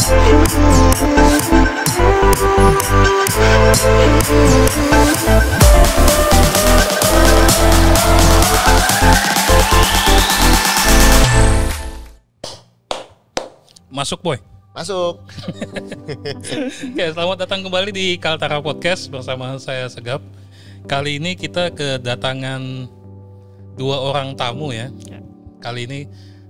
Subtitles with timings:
[0.00, 0.16] Masuk
[14.24, 14.40] boy.
[14.72, 15.20] Masuk.
[16.96, 20.24] Oke, selamat datang kembali di Kaltara Podcast bersama saya Segap.
[20.88, 22.88] Kali ini kita kedatangan
[23.76, 24.88] dua orang tamu ya.
[25.60, 26.00] Kali ini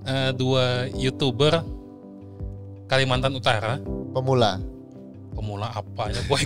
[0.07, 1.80] eh, dua youtuber
[2.91, 3.79] Kalimantan Utara.
[4.11, 4.59] Pemula.
[5.31, 6.43] Pemula apa ya boy?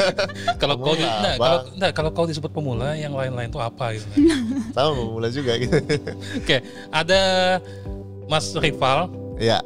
[0.62, 4.08] kalau kau nah, kalau nah, kalau kau disebut pemula, yang lain-lain itu apa gitu?
[4.78, 5.76] Tahu pemula juga gitu.
[6.40, 7.20] Oke, ada
[8.24, 9.12] Mas Rival.
[9.36, 9.60] ya,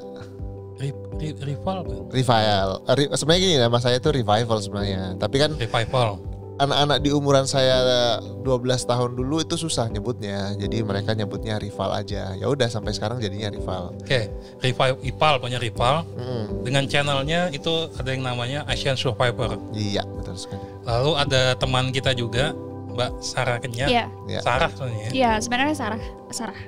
[0.83, 1.95] Ri- ri- rival apa?
[2.11, 2.69] revival.
[2.91, 5.15] Eh, ri- sebenarnya gini nama saya itu revival sebenarnya.
[5.15, 6.19] Tapi kan Revival.
[6.57, 7.77] Anak-anak di umuran saya
[8.41, 8.49] 12
[8.83, 10.57] tahun dulu itu susah nyebutnya.
[10.57, 12.33] Jadi mereka nyebutnya rival aja.
[12.33, 13.93] Ya udah sampai sekarang jadinya rival.
[13.95, 16.09] Oke, Revival Ipal punya Rival.
[16.17, 19.61] Mm, Dengan channelnya itu ada yang namanya Asian Survivor.
[19.71, 20.65] iya, betul sekali.
[20.83, 22.57] Lalu ada teman kita juga
[22.89, 23.87] Mbak Sarah Kenya.
[23.87, 24.41] Iya, Ya.
[24.41, 25.03] Sarah sebenarnya.
[25.03, 25.11] ya.
[25.13, 26.61] iya sebenarnya Sarah, Sarah.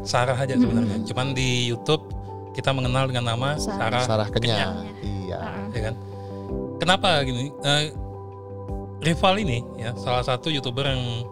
[0.00, 1.00] Sarah aja sebenarnya.
[1.04, 2.04] Cuman di YouTube
[2.52, 4.04] kita mengenal dengan nama Sarah, Sarah.
[4.04, 4.56] Sarah Kenya.
[4.56, 4.92] Kenya.
[5.00, 5.38] Iya.
[5.70, 5.94] Ya kan.
[6.76, 7.52] Kenapa gini?
[7.62, 7.92] Eh,
[9.00, 11.24] Rival ini ya salah satu youtuber yang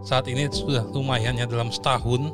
[0.00, 2.30] saat ini sudah lumayan ya dalam setahun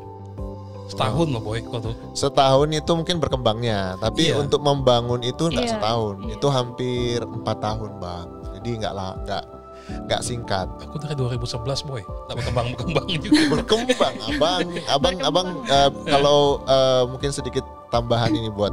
[0.84, 4.36] setahun loh boy kok tuh Setahun itu mungkin berkembangnya, tapi Iya.
[4.36, 6.36] untuk membangun itu nggak Iya, setahun, iya.
[6.36, 8.26] itu hampir empat tahun bang.
[8.54, 9.44] Jadi nggak lah, nggak
[9.84, 10.68] nggak singkat.
[10.80, 15.48] aku dari 2011 boy tak berkembang berkembang juga Berkembang, abang, abang, abang.
[15.66, 18.72] eh, kalau eh, mungkin sedikit tambahan ini buat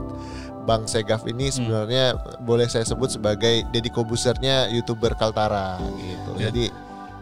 [0.62, 1.56] Bang Segaf ini Hmm.
[1.56, 2.06] sebenarnya
[2.40, 6.31] boleh saya sebut sebagai Deddy Kobusernya youtuber Kaltara gitu.
[6.36, 6.48] Ya.
[6.48, 6.70] Jadi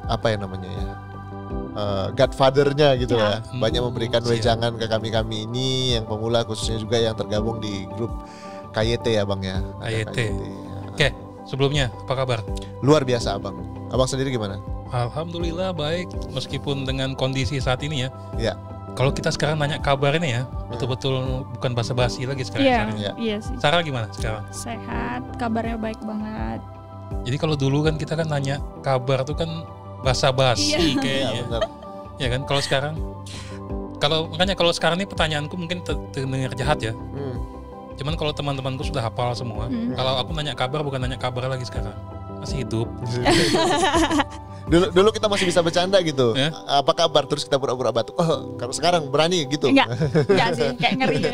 [0.05, 0.87] apa ya namanya ya?
[1.71, 3.39] Eh, Godfather-nya gitu Ya.
[3.39, 3.55] ya.
[3.55, 4.31] Banyak memberikan Siap.
[4.31, 8.11] wejangan ke kami-kami ini yang pemula khususnya juga yang tergabung di grup
[8.69, 9.63] KYT ya Bang ya.
[9.79, 10.17] Ada KYT.
[10.19, 10.33] ya.
[10.89, 11.07] oke
[11.45, 12.39] sebelumnya apa kabar
[12.79, 13.55] Luar biasa Abang.
[13.89, 14.59] Abang sendiri gimana?
[14.89, 18.53] Alhamdulillah baik meskipun dengan kondisi saat ini ya Ya.
[18.93, 21.19] Kalau kita sekarang nanya kabar ini ya betul-betul
[21.51, 22.95] bukan basa-basi lagi sekarang Iya, Sarah.
[22.95, 23.11] Iya.
[23.17, 23.55] iya sih.
[23.57, 26.59] Sarah gimana sekarang Sehat, kabarnya baik banget.
[27.21, 29.49] jadi kalau dulu kan kita kan nanya kabar tuh kan
[29.99, 30.79] basa-basi Iya.
[30.79, 31.61] Iya kayaknya benar.
[32.15, 32.93] ya kan kalau sekarang
[33.97, 37.35] kalau makanya kalau sekarang ini pertanyaanku mungkin ter- terdengar jahat ya Hmm.
[37.95, 39.91] cuman kalau teman-temanku sudah hafal semua Hmm.
[39.91, 41.95] kalau aku nanya kabar bukan nanya kabar lagi sekarang
[42.37, 42.87] masih hidup
[44.69, 46.37] dulu dulu kita masih bisa bercanda gitu.
[46.37, 46.53] Ya.
[46.69, 47.25] Apa kabar?
[47.25, 48.13] Terus kita pura-pura batuk.
[48.15, 49.67] Oh, kalau sekarang berani gitu.
[49.73, 49.89] Enggak,
[50.29, 51.31] enggak sih, kayak ngeri ya.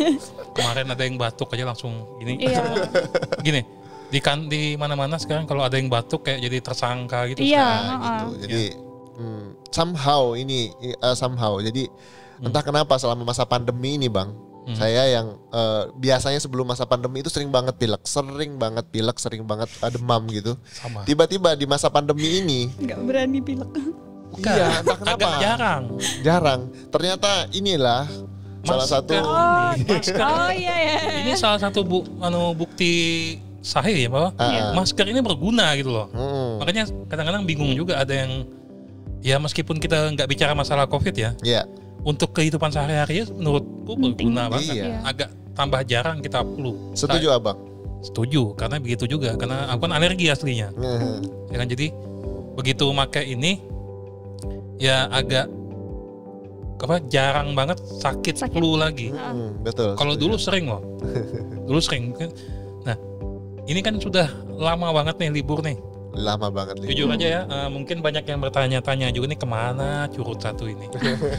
[0.56, 2.62] kemarin ada yang batuk aja langsung ini Iya,
[3.46, 3.62] gini
[4.08, 7.60] di kan di mana-mana sekarang kalau ada yang batuk kayak jadi tersangka gitu Iya.
[7.60, 7.84] sekarang.
[7.84, 8.18] Nah, Heeh.
[8.24, 8.40] gitu.
[8.46, 8.62] Jadi
[9.20, 10.72] hmm, somehow ini
[11.04, 11.60] uh, somehow.
[11.60, 11.90] Jadi
[12.40, 14.32] entah kenapa selama masa pandemi ini, Bang,
[14.68, 14.76] Hmm.
[14.76, 19.42] saya yang uh, biasanya sebelum masa pandemi itu sering banget pilek, sering banget pilek, sering
[19.42, 20.60] banget uh, demam gitu.
[20.68, 23.70] sama Tiba-tiba di masa pandemi ini, Enggak berani pilek.
[24.28, 24.44] Bukan.
[24.44, 25.16] iya, entah kenapa.
[25.16, 25.82] agak jarang
[26.20, 26.60] jarang.
[26.92, 28.04] Ternyata inilah
[28.60, 30.16] salah Masker satu Oh, ini, masker.
[30.20, 30.96] oh iya ya.
[31.24, 32.92] ini salah satu bu, anu, bukti
[33.58, 34.72] sahih ya bahwa Ah, ah.
[34.76, 38.44] masker ini berguna gitu loh Hmm, makanya kadang-kadang bingung juga ada yang
[39.18, 41.64] ya meskipun kita nggak bicara masalah covid ya ya,
[42.08, 44.80] untuk kehidupan sehari-hari menurutku berguna banget.
[44.80, 45.04] Iya.
[45.04, 46.96] agak tambah jarang kita perlu.
[46.96, 47.58] Setuju Abang.
[47.98, 49.34] setuju karena begitu juga.
[49.36, 50.70] Karena aku kan alergi aslinya.
[50.72, 51.18] Hmm,
[51.52, 51.68] ya kan?
[51.68, 51.90] Jadi
[52.56, 53.58] begitu pakai ini
[54.78, 55.50] ya agak
[56.78, 58.54] apa jarang banget sakit, Sakit.
[58.54, 59.10] flu lagi.
[59.10, 59.98] Hmm, betul.
[59.98, 60.80] kalau dulu sering loh.
[61.68, 62.14] Dulu sering.
[62.86, 62.96] Nah
[63.68, 65.76] ini kan sudah lama banget nih libur nih
[66.18, 66.88] lama banget nih.
[66.90, 70.90] jujur aja ya eh, mungkin banyak yang bertanya-tanya juga nih ke mana curut satu ini?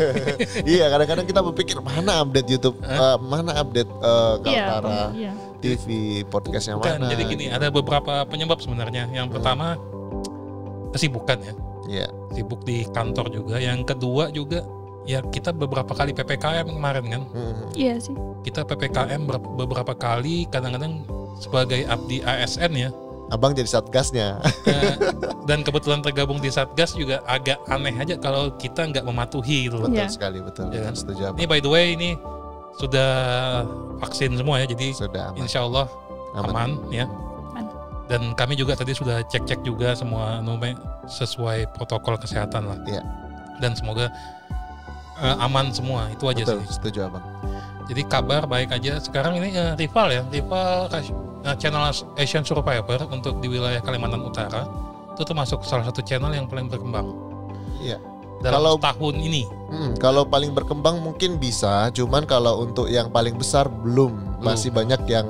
[0.71, 5.31] Iya kadang-kadang kita berpikir mana update YouTube, eh, mana update Iya, Kaltara iya.
[5.59, 5.85] TV
[6.25, 7.11] podcast yang Bukan, mana?
[7.11, 9.11] jadi gini ada beberapa penyebab sebenarnya.
[9.11, 9.75] Yang pertama
[10.89, 11.53] kesibukan ya.
[11.89, 13.55] Iya, sibuk di kantor juga.
[13.57, 14.61] Yang kedua juga
[15.03, 17.21] ya kita beberapa kali ppkm kemarin kan?
[17.27, 18.13] Hmm, Iya sih.
[18.39, 21.03] kita ppkm ber- beberapa kali kadang-kadang
[21.35, 22.89] sebagai abdi ASN ya
[23.29, 24.41] abang jadi satgasnya.
[24.65, 24.93] Eh,
[25.45, 29.85] dan kebetulan tergabung di satgas juga agak aneh aja kalau kita nggak mematuhi gitu loh.
[29.85, 30.09] betul Iya.
[30.09, 30.65] sekali, betul.
[30.69, 30.93] Kan?
[30.93, 31.37] Setuju abang.
[31.37, 32.17] Ini by the way ini
[32.75, 33.09] sudah
[33.97, 35.37] vaksin semua ya, jadi Sudah aman.
[35.37, 35.85] insya Allah
[36.33, 36.49] aman.
[36.49, 37.05] aman ya.
[37.05, 37.65] Aman.
[38.05, 42.77] Dan kami juga tadi sudah cek-cek juga semua namanya sesuai protokol kesehatan lah.
[42.85, 43.01] Iya.
[43.59, 44.09] Dan semoga
[45.19, 46.79] eh, aman semua itu aja Betul, sih.
[46.79, 47.25] setuju abang.
[47.85, 48.97] Jadi kabar baik aja.
[48.97, 50.87] Sekarang ini eh, rival ya, rival
[51.41, 54.67] eh, channel Asian Survivor untuk di wilayah Kalimantan Utara
[55.11, 57.11] itu termasuk salah satu channel yang paling berkembang
[57.79, 57.99] Iya.
[58.39, 59.43] dalam Kalau- tahun ini.
[59.69, 64.39] Hmm, kalau paling berkembang mungkin bisa, cuman kalau untuk yang paling besar belum.
[64.39, 65.27] Masih banyak yang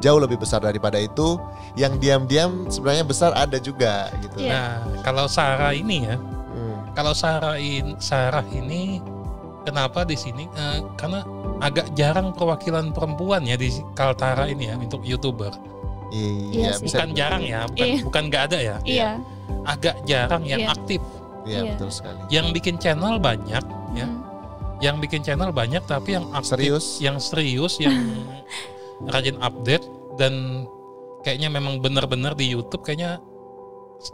[0.00, 1.36] jauh lebih besar daripada itu.
[1.76, 4.40] Yang diam-diam sebenarnya besar ada juga gitu.
[4.40, 4.80] Iya.
[4.82, 6.76] Nah, kalau Sarah ini ya, Hmm.
[6.96, 8.98] kalau Sarah in, Sarah ini
[9.62, 10.48] kenapa di sini?
[10.50, 11.20] Eh, karena
[11.60, 15.52] agak jarang perwakilan perempuan ya di Kaltara ini ya untuk youtuber.
[16.10, 17.98] Iya Iya, bisa Bukan jarang ya, bukan Iya.
[18.02, 18.76] bukan nggak ada ya.
[18.82, 19.10] Iya.
[19.62, 20.74] Agak jarang yang Iya.
[20.74, 21.00] aktif.
[21.46, 21.72] Iya, Iya.
[21.76, 22.18] betul sekali.
[22.28, 23.64] Yang bikin channel banyak
[23.94, 24.06] ya.
[24.08, 24.18] Hmm.
[24.80, 26.86] Yang bikin channel banyak tapi yang aktif, Serius?
[26.98, 27.94] yang serius, yang
[29.12, 29.84] rajin update
[30.18, 30.64] dan
[31.22, 33.20] kayaknya memang benar-benar di YouTube kayaknya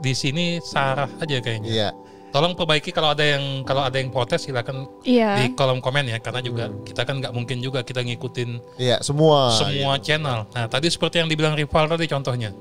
[0.03, 1.71] di sini Sarah aja kayaknya.
[1.71, 1.91] Iya.
[2.37, 5.41] Tolong perbaiki kalau ada yang kalau ada yang protes silakan Iya.
[5.41, 6.85] di kolom komen ya karena juga Hmm.
[6.85, 9.57] kita kan nggak mungkin juga kita ngikutin Iya, semua.
[9.57, 10.45] semua channel.
[10.53, 12.53] Nah tadi seperti yang dibilang rival tadi contohnya.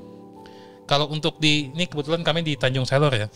[0.88, 3.28] Kalau untuk di ini kebetulan kami di Tanjung Selor ya.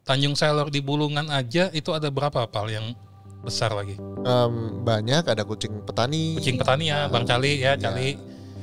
[0.00, 2.96] Tanjung Selor di Bulungan aja itu ada berapa pal yang
[3.44, 4.00] besar lagi?
[4.24, 6.40] Em, banyak ada kucing petani.
[6.40, 8.16] Kucing petani ya, Bang Cali ya, Cali.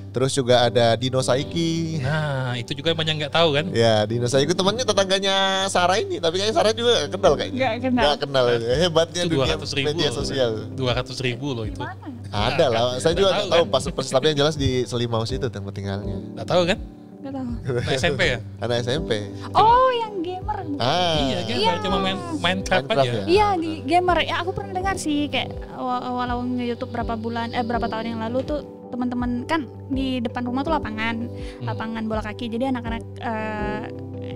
[0.10, 2.02] Terus juga ada Dino Saiki.
[2.02, 3.66] Nah itu juga banyak nggak tahu kan?
[3.70, 5.36] Ya, Dino Saiki temannya tetangganya
[5.70, 7.58] Sarah ini, tapi kayaknya Sarah juga gak kenal kayaknya.
[7.62, 8.04] Nggak kenal.
[8.04, 8.46] Nggak kenal.
[8.58, 10.52] Hebatnya Itu dunia 200 ribu media sosial.
[10.74, 11.78] 200 ribu loh itu.
[11.78, 12.10] Mana?
[12.30, 15.46] Ada lah, saya juga Nggak tahu tahu pas persis tapi yang jelas di Selimau situ
[15.46, 16.18] tempat tinggalnya.
[16.34, 16.78] Nggak tahu kan?
[17.20, 17.46] Nggak tahu.
[17.70, 18.40] Nah, SMP ya?
[18.64, 19.12] Anak SMP.
[19.54, 20.58] Oh, yang gamer.
[20.80, 21.20] Ah.
[21.20, 21.72] Iya, kan Iya.
[21.84, 23.12] cuma main Minecraft, Minecraft aja.
[23.14, 23.24] ya?
[23.28, 27.86] Iya di gamer ya aku pernah dengar sih kayak awal YouTube berapa bulan eh berapa
[27.86, 31.66] tahun yang lalu tuh teman-teman kan di depan rumah tuh lapangan Hmm.
[31.66, 33.84] lapangan bola kaki jadi anak-anak eh,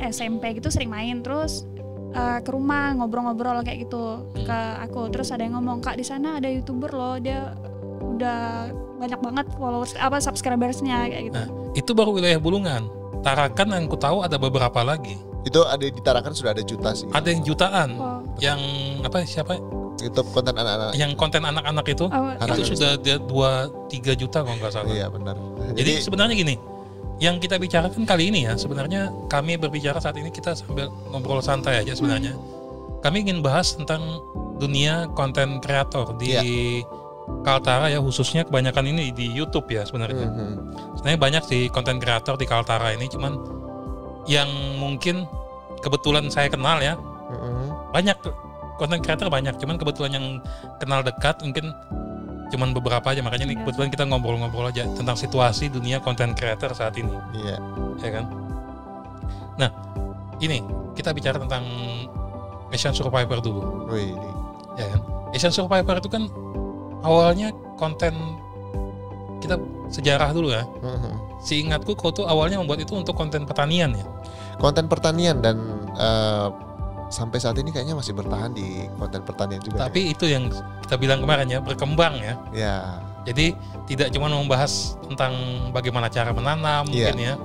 [0.06, 1.66] SMP gitu sering main terus
[2.12, 6.38] eh, ke rumah ngobrol-ngobrol kayak gitu ke aku terus ada yang ngomong kak di sana
[6.38, 7.54] ada youtuber loh dia
[8.00, 12.86] udah banyak banget followers apa subscribersnya kayak gitu Nah, itu baru wilayah Bulungan.
[13.20, 15.16] Tarakan yang ku tahu ada beberapa lagi.
[15.42, 17.08] Itu ada di Tarakan sudah ada juta sih.
[17.10, 17.90] Ada yang jutaan.
[17.96, 18.60] oh, Yang
[19.02, 19.58] apa siapa?
[20.00, 20.94] YouTube konten anak-anak.
[20.94, 23.30] Yang konten anak-anak itu oh, Anak- itu sudah dia 2
[23.90, 24.90] 3 juta kalau nggak salah.
[24.90, 25.36] Iya benar.
[25.74, 26.56] Jadi sebenarnya gini,
[27.19, 31.80] yang kita bicarakan kali ini ya sebenarnya kami berbicara saat ini kita sambil ngobrol santai
[31.80, 32.34] aja sebenarnya.
[33.00, 34.01] Kami ingin bahas tentang
[34.57, 36.44] dunia konten kreator di Iya.
[37.44, 40.28] Kaltara ya khususnya kebanyakan ini di YouTube ya sebenarnya.
[40.28, 40.51] Mhm.
[41.00, 43.39] Sebenarnya banyak sih konten kreator di Kaltara ini cuman
[44.25, 45.28] yang mungkin
[45.80, 47.92] kebetulan saya kenal ya Mhm.
[47.92, 48.18] banyak
[48.84, 50.26] konten kreator banyak cuman kebetulan yang
[50.84, 51.72] kenal dekat mungkin
[52.52, 53.24] cuman beberapa aja.
[53.24, 53.62] Makanya nih Iya.
[53.64, 57.16] kebetulan kita ngobrol-ngobrol aja tentang situasi dunia konten kreator saat ini.
[57.34, 57.58] Iya.
[58.04, 58.26] ya kan?
[59.56, 59.70] Nah
[60.44, 60.60] ini
[60.94, 61.64] kita bicara tentang
[62.70, 63.88] Asian Survivor dulu.
[63.90, 64.14] Wih,
[64.76, 65.00] ya kan?
[65.32, 66.28] Asian Survivor itu kan
[67.02, 67.50] awalnya
[67.80, 68.14] konten
[69.40, 69.58] kita
[69.90, 70.68] sejarah dulu ya.
[70.84, 71.32] Mhm.
[71.44, 74.06] seingatku kau tuh awalnya membuat itu untuk konten pertanian ya.
[74.64, 75.60] Konten pertanian dan
[75.92, 76.48] eh,
[77.13, 79.86] sampai saat ini kayaknya masih bertahan di konten pertanian juga.
[79.86, 80.50] tapi itu yang
[80.81, 82.75] kita bilang kemarin ya berkembang ya ya.
[83.24, 83.56] Jadi
[83.86, 85.31] tidak cuma membahas tentang
[85.71, 87.13] bagaimana cara menanam Iya.
[87.13, 87.36] mungkin ya.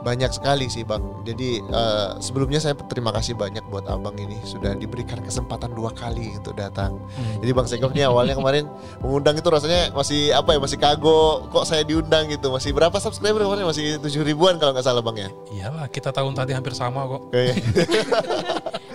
[0.00, 1.02] Banyak sekali sih bang.
[1.26, 6.38] Jadi eh, sebelumnya saya terima kasih banyak buat abang ini sudah diberikan kesempatan dua kali
[6.38, 6.94] untuk datang.
[7.12, 7.42] Hmm.
[7.42, 8.70] Jadi bang Segaf nih awalnya kemarin
[9.02, 13.42] mengundang itu rasanya masih apa ya masih kagok kok saya diundang gitu masih berapa subscriber
[13.42, 15.28] kemarin masih tujuh ribuan kalau nggak salah bang ya.
[15.52, 17.22] Iyalah kita tahun tadi hampir sama kok.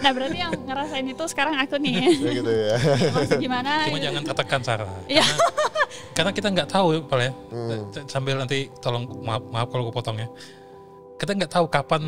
[0.02, 2.76] Nah berarti yang ngerasain itu sekarang aku nih kayak gitu ya.
[3.14, 4.06] masih gimana Cuma gitu.
[4.10, 4.92] jangan tertekan Sarah.
[5.06, 5.22] Iya.
[5.24, 5.46] Karena,
[6.18, 7.32] karena kita nggak tahu ya, ya.
[7.54, 7.82] Hmm.
[8.10, 10.28] Sambil nanti tolong maaf, maaf kalau gue potong ya.
[11.22, 12.04] Kita nggak tahu kapan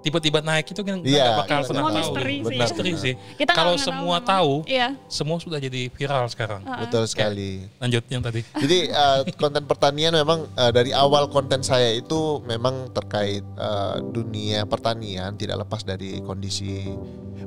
[0.00, 1.98] tiba-tiba naik itu kan Iya, nggak bakal kita pernah Semua tahu.
[2.00, 2.44] misteri sih.
[2.44, 2.60] Benar.
[2.64, 3.14] Misteri sih.
[3.36, 4.30] Kita Kalau semua memang.
[4.32, 6.60] tahu, iya semua sudah jadi viral sekarang.
[6.64, 6.80] Heeh.
[6.84, 7.50] Betul sekali.
[7.76, 8.40] Lanjut yang tadi.
[8.56, 14.64] Jadi eh, konten pertanian memang eh, dari awal konten saya itu memang terkait eh, dunia
[14.64, 16.90] pertanian tidak lepas dari kondisi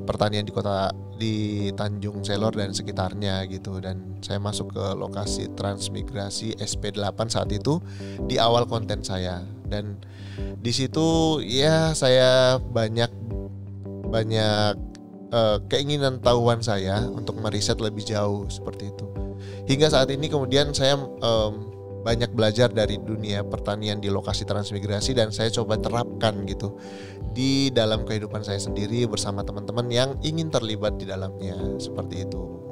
[0.04, 1.34] pertanian di kota di
[1.72, 7.80] Tanjung Selor dan sekitarnya gitu dan saya masuk ke lokasi transmigrasi SP8 saat itu
[8.26, 9.98] di awal konten saya dan
[10.60, 13.10] di situ ya saya banyak
[14.10, 14.74] banyak
[15.32, 19.06] eh, keinginan tahuan saya untuk meriset lebih jauh seperti itu
[19.64, 25.32] hingga saat ini kemudian saya em, banyak belajar dari dunia pertanian di lokasi transmigrasi dan
[25.32, 26.76] saya coba terapkan gitu
[27.32, 32.63] di dalam kehidupan saya sendiri bersama teman-teman yang ingin terlibat di dalamnya seperti itu.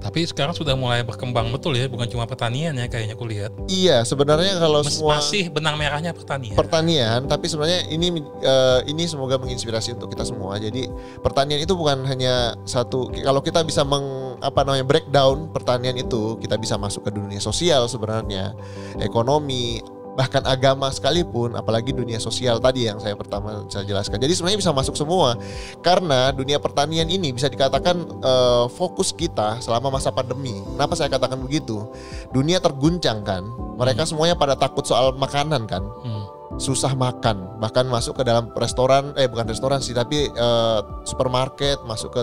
[0.00, 3.52] Tapi sekarang sudah mulai berkembang betul ya, bukan cuma pertanian ya kayaknya aku lihat.
[3.68, 6.56] Iya, sebenarnya kalau Mas- semua Masih benang merahnya pertanian.
[6.56, 10.56] pertanian, tapi sebenarnya ini eh, ini semoga menginspirasi untuk kita semua.
[10.56, 10.88] Jadi
[11.20, 13.12] pertanian itu bukan hanya satu.
[13.12, 17.84] Kalau kita bisa meng apa namanya breakdown pertanian itu, kita bisa masuk ke dunia sosial
[17.86, 18.56] sebenarnya,
[18.98, 19.84] ekonomi.
[20.20, 24.20] Bahkan agama sekalipun, apalagi dunia sosial tadi yang saya pertama saya jelaskan.
[24.20, 25.40] Jadi sebenarnya bisa masuk semua
[25.80, 30.60] karena dunia pertanian ini bisa dikatakan eh, fokus kita selama masa pandemi.
[30.76, 31.88] Kenapa saya katakan begitu?
[32.36, 33.48] Dunia terguncang kan,
[33.80, 36.24] mereka semuanya pada takut soal makanan kan Hmm.
[36.60, 42.10] susah makan bahkan masuk ke dalam restoran eh bukan restoran sih tapi eh, supermarket masuk
[42.12, 42.22] ke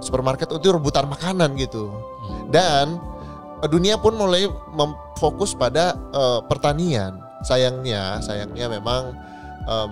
[0.00, 1.92] supermarket itu rebutan makanan gitu
[2.48, 3.19] dan eh,
[3.68, 7.20] dunia pun mulai memfokus pada eh, pertanian.
[7.40, 9.16] Sayangnya sayangnya memang
[9.64, 9.90] em,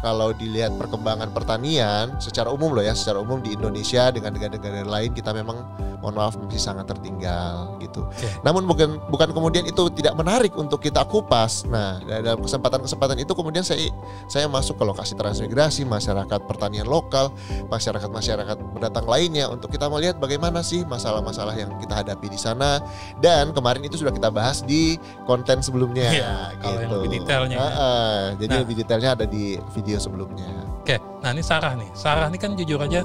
[0.00, 5.12] kalau dilihat perkembangan pertanian secara umum loh ya secara umum di Indonesia dengan negara-negara lain
[5.12, 5.60] kita memang
[6.00, 8.08] mohon maaf masih sangat tertinggal gitu.
[8.08, 8.24] Oke.
[8.40, 11.68] Namun bukan bukan kemudian itu tidak menarik untuk kita kupas.
[11.68, 13.92] Nah, dalam kesempatan-kesempatan itu kemudian saya
[14.24, 17.28] saya masuk ke lokasi transmigrasi, masyarakat pertanian lokal,
[17.68, 22.80] masyarakat-masyarakat pendatang lainnya untuk kita melihat bagaimana sih masalah-masalah yang kita hadapi di sana
[23.20, 24.96] dan kemarin itu sudah kita bahas di
[25.28, 27.60] konten sebelumnya Iya, kalau yang lebih detailnya ya.
[27.60, 28.60] Ah, ah, jadi Nah.
[28.64, 30.44] lebih detailnya ada di video sebelumnya.
[30.78, 31.90] Oke, nah ini Sarah nih.
[31.92, 33.02] Sarah ini kan jujur aja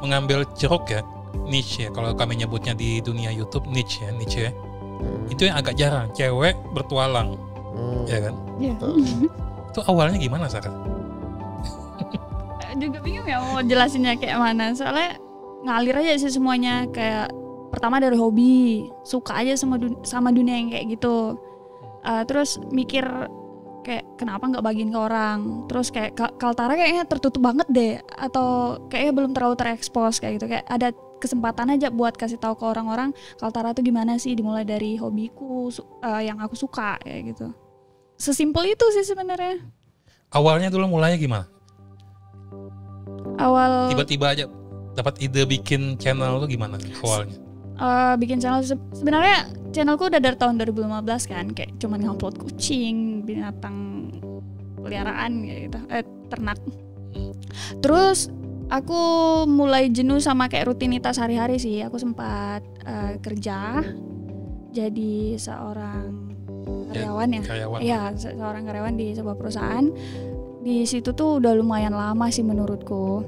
[0.00, 1.04] mengambil jeruk ya,
[1.44, 1.90] niche ya.
[1.90, 4.52] Kalau kami nyebutnya di dunia YouTube niche ya, niche ya.
[4.98, 5.30] Hmm.
[5.30, 7.38] Itu yang agak jarang, cewek bertualang,
[7.70, 8.02] Hmm.
[8.08, 8.34] ya kan?
[8.58, 8.74] Iya.
[8.74, 8.92] Betul.
[9.70, 10.72] Itu awalnya gimana Sarah?
[12.74, 15.18] Juga bingung ya mau jelasinnya kayak mana soalnya
[15.66, 17.26] ngalir aja sih semuanya kayak
[17.68, 21.34] pertama dari hobi suka aja sama dun- sama dunia yang kayak gitu
[21.98, 23.02] Eh, terus mikir
[23.86, 28.76] kayak kenapa nggak bagiin ke orang terus kayak Ka- Kaltara kayaknya tertutup banget deh atau
[28.92, 33.10] kayaknya belum terlalu terekspos kayak gitu kayak ada kesempatan aja buat kasih tahu ke orang-orang
[33.40, 35.72] Kaltara tuh gimana sih dimulai dari hobiku
[36.04, 37.50] eh, yang aku suka kayak gitu
[38.18, 39.62] sesimpel itu sih sebenarnya
[40.28, 41.48] Awalnya dulu mulainya gimana?
[43.40, 44.44] awal Tiba-tiba aja
[44.92, 47.47] dapat ide bikin channel tuh gimana awalnya?
[47.78, 53.22] Eh, bikin channel se- sebenarnya channelku udah dari tahun 2015 kan kayak cuman ngupload kucing
[53.22, 54.08] binatang
[54.76, 56.58] peliharaan gitu eh ternak
[57.78, 58.28] terus
[58.68, 59.00] aku
[59.44, 63.80] mulai jenuh sama kayak rutinitas hari-hari sih aku sempat eh, kerja
[64.70, 66.26] jadi seorang
[66.88, 67.78] Ya, karyawan ya Karyawan.
[67.80, 69.88] Iya, se- seorang karyawan di sebuah perusahaan.
[70.60, 73.24] Di situ tuh udah lumayan lama sih menurutku.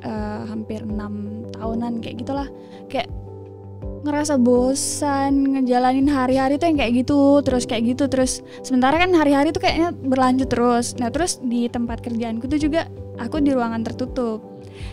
[0.00, 2.46] Eh, hampir enam tahunan kayak gitulah.
[2.86, 3.10] Kayak
[4.06, 8.40] ngerasa bosan ngejalanin hari-hari tuh yang kayak gitu, terus kayak gitu terus.
[8.62, 10.94] Sementara kan hari-hari tuh kayaknya berlanjut terus.
[10.96, 12.86] Nah, terus di tempat kerjaanku tuh juga
[13.18, 14.40] aku di ruangan tertutup.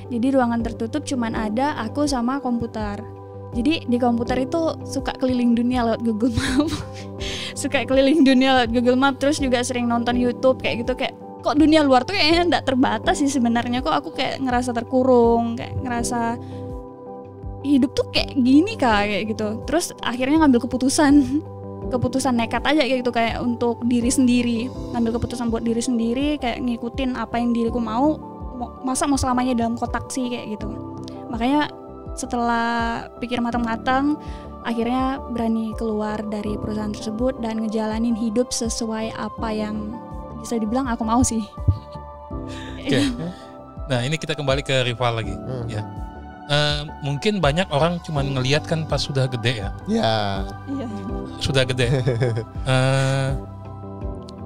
[0.09, 2.99] Jadi ruangan tertutup cuman ada aku sama komputer.
[3.53, 6.67] Jadi di komputer itu suka keliling dunia lewat Google Map.
[7.61, 11.59] suka keliling dunia lewat Google Map terus juga sering nonton YouTube kayak gitu kayak kok
[11.59, 16.39] dunia luar tuh kayaknya nggak terbatas sih sebenarnya kok aku kayak ngerasa terkurung kayak ngerasa
[17.63, 21.13] hidup tuh kayak gini kak kayak gitu terus akhirnya ngambil keputusan
[21.93, 24.59] keputusan nekat aja kayak gitu kayak untuk diri sendiri
[24.95, 28.19] ngambil keputusan buat diri sendiri kayak ngikutin apa yang diriku mau
[28.85, 30.69] masa mau selamanya dalam kotak sih kayak gitu
[31.31, 31.71] makanya
[32.13, 34.15] setelah pikir matang-matang
[34.63, 39.91] akhirnya berani keluar dari perusahaan tersebut dan ngejalanin hidup sesuai apa yang
[40.39, 41.43] bisa dibilang aku mau sih.
[42.79, 42.99] Oke.
[43.83, 45.35] Nah ini kita kembali ke rival lagi.
[45.35, 45.67] Hmm.
[45.67, 45.83] Ya.
[46.43, 50.87] Eh, mungkin banyak orang cuma ngelihat kan pas sudah gede ya, Ya, Iya.
[51.39, 51.87] sudah gede.
[52.67, 53.29] Eh,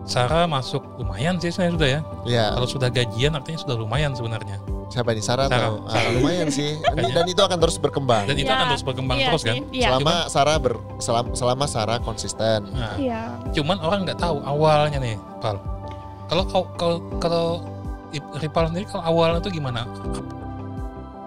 [0.04, 2.02] Sarah masuk lumayan sih sebenarnya sudah ya.
[2.24, 2.46] ya.
[2.54, 4.56] Kalau sudah gajian artinya sudah lumayan sebenarnya.
[4.88, 5.52] Siapa ini Sarah?
[5.52, 5.68] Sarah.
[5.68, 6.12] atau- ah, Sarah.
[6.16, 6.80] lumayan sih.
[6.96, 8.24] Ini- dan itu akan terus berkembang.
[8.24, 9.56] Dan itu Iya, akan terus berkembang iya terus kan.
[9.68, 9.88] Iya.
[9.92, 12.72] Selama Sarah ber selama, selama Sarah konsisten.
[12.72, 13.36] Nah, Iya.
[13.52, 15.60] cuman orang nggak tahu awalnya nih, Pal.
[16.30, 17.46] Kalau kalau kalau
[18.38, 19.84] Ripal sendiri kalau awalnya tuh gimana?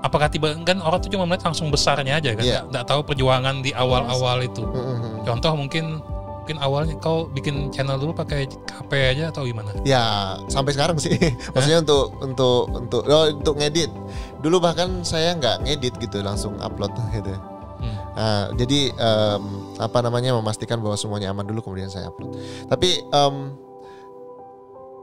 [0.01, 2.45] Apakah tiba kan orang tuh cuma melihat langsung besarnya aja kan?
[2.45, 2.61] Iya.
[2.73, 4.65] Nggak tahu perjuangan di awal-awal itu.
[4.65, 5.29] Mm-mm.
[5.29, 6.01] Contoh mungkin
[6.41, 9.71] mungkin awalnya kau bikin channel dulu pakai HP aja atau gimana?
[9.85, 11.15] Ya sampai sekarang sih.
[11.55, 13.93] Maksudnya untuk untuk untuk oh, untuk ngedit.
[14.41, 17.37] Dulu bahkan saya nggak ngedit gitu, langsung upload gitu.
[17.81, 17.97] Hmm.
[18.17, 19.43] Nah, jadi em,
[19.79, 22.35] apa namanya memastikan bahwa semuanya aman dulu kemudian saya upload.
[22.67, 23.35] Tapi em,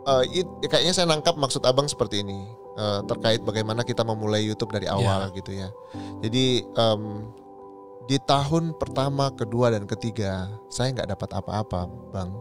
[0.09, 2.43] eh, it- kayaknya saya nangkap maksud abang seperti ini
[2.77, 5.73] eh, terkait bagaimana kita memulai YouTube dari awal gitu ya.
[6.21, 7.03] Jadi em,
[8.07, 12.31] di tahun pertama, kedua dan ketiga saya nggak dapat apa-apa, bang.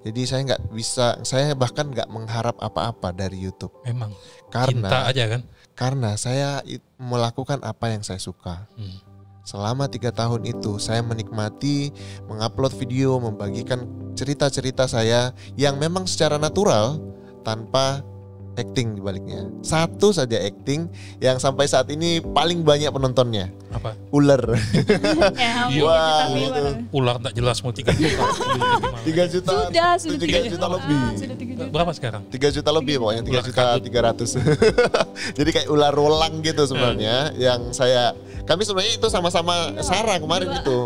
[0.00, 4.16] Jadi saya nggak bisa, saya bahkan nggak mengharap apa-apa dari YouTube Memang
[4.48, 5.40] karena cinta aja kan.
[5.76, 6.64] karena saya
[6.96, 8.64] melakukan apa yang saya suka.
[8.80, 8.96] Hmm.
[9.44, 11.92] Selama tiga tahun itu saya menikmati
[12.32, 13.84] mengupload video, membagikan
[14.16, 16.96] cerita-cerita saya yang memang secara natural
[17.44, 18.00] tanpa
[18.60, 19.48] acting di baliknya.
[19.60, 20.86] Satu saja acting
[21.18, 23.48] yang sampai saat ini paling banyak penontonnya.
[23.70, 23.96] Apa?
[24.10, 24.42] Ular.
[25.40, 25.96] Ya, Iya.
[26.28, 26.36] Itu.
[26.36, 26.70] gimana?
[26.92, 28.20] Ular tak jelas mau tiga juta.
[29.00, 29.50] 3 juta.
[29.50, 30.66] Sudah, sudah tiga tiga juta juta.
[30.76, 30.98] lebih.
[30.98, 31.70] Ah, sudah tiga juta.
[31.72, 32.22] Berapa sekarang?
[32.28, 33.82] 3 juta lebih pokoknya 3 Ular juta kabut.
[33.88, 34.36] 300
[35.38, 38.12] jadi kayak ular rolang gitu sebenarnya yang saya
[38.44, 40.78] kami sebenarnya itu sama-sama Sarah kemarin itu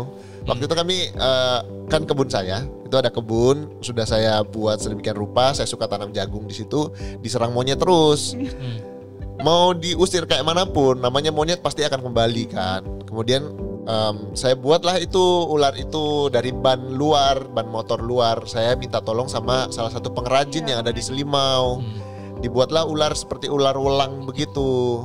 [0.45, 1.59] waktu itu kami eh,
[1.89, 6.45] kan kebun saya itu ada kebun sudah saya buat sedemikian rupa saya suka tanam jagung
[6.45, 8.33] di situ diserang monyet terus.
[8.37, 8.93] Hmm.
[9.35, 12.81] mau diusir kayak mana pun namanya monyet pasti akan kembali kan.
[13.03, 13.43] Kemudian
[13.83, 18.47] em, saya buatlah itu ular itu dari ban luar ban motor luar.
[18.47, 21.83] Saya minta tolong sama salah satu pengrajin yang ada di Selimau.
[21.83, 21.99] Hmm.
[22.39, 25.03] dibuatlah ular seperti ular welang begitu.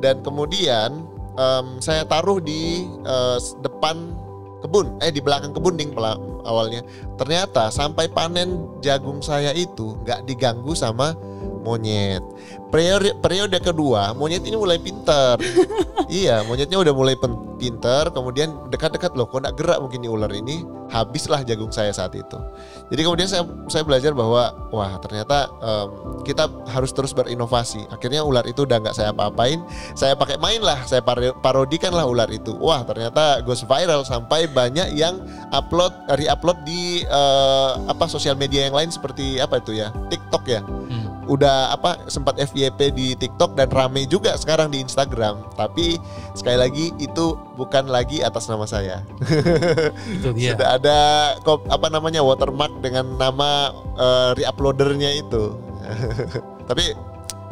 [0.00, 1.04] Dan kemudian
[1.36, 2.88] em, saya taruh di
[3.36, 4.08] s- depan
[4.66, 5.94] kebun eh di belakang kebun ding
[6.42, 6.82] awalnya.
[7.14, 11.14] Ternyata sampai panen jagung saya itu nggak diganggu sama
[11.66, 12.22] monyet.
[12.70, 15.34] Periode periode kedua monyet ini mulai pinter
[16.22, 17.18] iya monyetnya udah mulai
[17.58, 22.14] pinter kemudian dekat-dekat loh kok nggak gerak mungkin nih ular ini habislah jagung saya saat
[22.14, 22.38] itu.
[22.94, 25.88] Jadi kemudian saya saya belajar bahwa wah ternyata em,
[26.22, 27.82] kita harus terus berinovasi.
[27.90, 29.58] Akhirnya ular itu udah nggak saya apa-apain
[29.98, 32.54] saya pakai main lah saya paro- parodikan lah ular itu.
[32.62, 35.18] Wah ternyata goes viral sampai banyak yang
[35.50, 39.90] upload re-upload di eh, apa sosial media yang lain seperti apa itu ya?
[40.06, 40.62] TikTok ya?
[40.62, 41.05] Hmm.
[41.26, 45.42] Udah apa sempat FYP di TikTok dan rame juga sekarang di Instagram.
[45.58, 45.98] Tapi
[46.34, 49.02] sekali lagi itu bukan lagi atas nama saya.
[50.18, 50.54] Itu dia.
[50.54, 50.98] Sudah ada
[51.42, 55.58] kop, apa namanya watermark dengan nama eh, reuploadernya itu.
[56.70, 56.94] tapi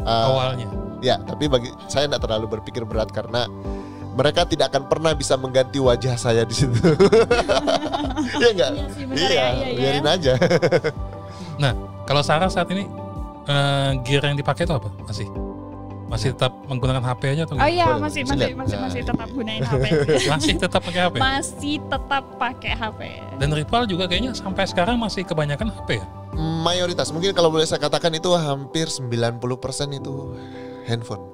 [0.03, 0.67] eh, Awalnya.
[1.03, 3.47] ya, tapi bagi saya tidak terlalu berpikir berat karena
[4.15, 6.79] mereka tidak akan pernah bisa mengganti wajah saya di situ.
[8.25, 8.71] Iya enggak?
[8.73, 9.75] Iya sih, Iya, ya, iya, iya.
[9.77, 10.33] biarin aja.
[11.61, 11.73] Nah,
[12.09, 12.89] kalau Sarah saat ini
[13.45, 14.89] eh, gear yang dipakai itu apa?
[15.05, 15.29] Masih
[16.05, 18.61] masih tetap menggunakan HP aja atau Oh iya masih masih lihat.
[18.61, 18.85] masih Nah.
[18.87, 19.85] masih tetap gunain HP.
[19.89, 20.29] sih.
[20.37, 21.15] Masih tetap pakai HP.
[21.17, 23.01] masih tetap pakai HP.
[23.41, 26.07] Dan rival juga kayaknya sampai sekarang masih kebanyakan HP ya.
[26.37, 29.41] Mayoritas mungkin kalau boleh saya katakan itu hampir 90%
[29.97, 30.15] itu
[30.85, 31.25] handphone.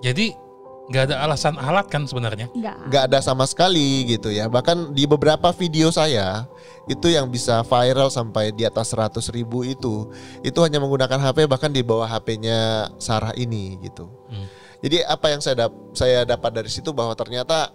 [0.00, 0.36] Jadi
[0.84, 2.52] nggak ada alasan alat kan sebenarnya.
[2.52, 2.76] Enggak.
[2.86, 6.44] nggak ada sama sekali gitu ya bahkan di beberapa video saya
[6.84, 11.68] itu yang bisa viral sampai di atas 100 ribu itu itu hanya menggunakan HP bahkan
[11.68, 12.58] di bawah HP-nya
[12.98, 14.44] Sarah ini gitu Hmm.
[14.80, 17.72] jadi apa yang saya dap- saya dapat dari situ bahwa ternyata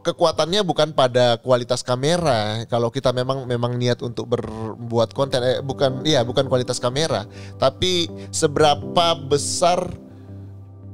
[0.00, 6.00] kekuatannya bukan pada kualitas kamera kalau kita memang memang niat untuk berbuat konten eh, bukan
[6.02, 9.92] iya bukan kualitas kamera tapi seberapa besar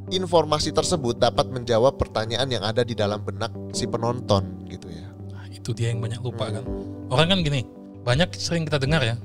[0.08, 5.10] informasi tersebut dapat menjawab pertanyaan yang ada di dalam benak si penonton gitu ya.
[5.28, 6.62] Nah, itu dia yang banyak lupa kan.
[7.08, 7.66] Orang kan gini,
[8.02, 9.16] banyak sering kita dengar ya.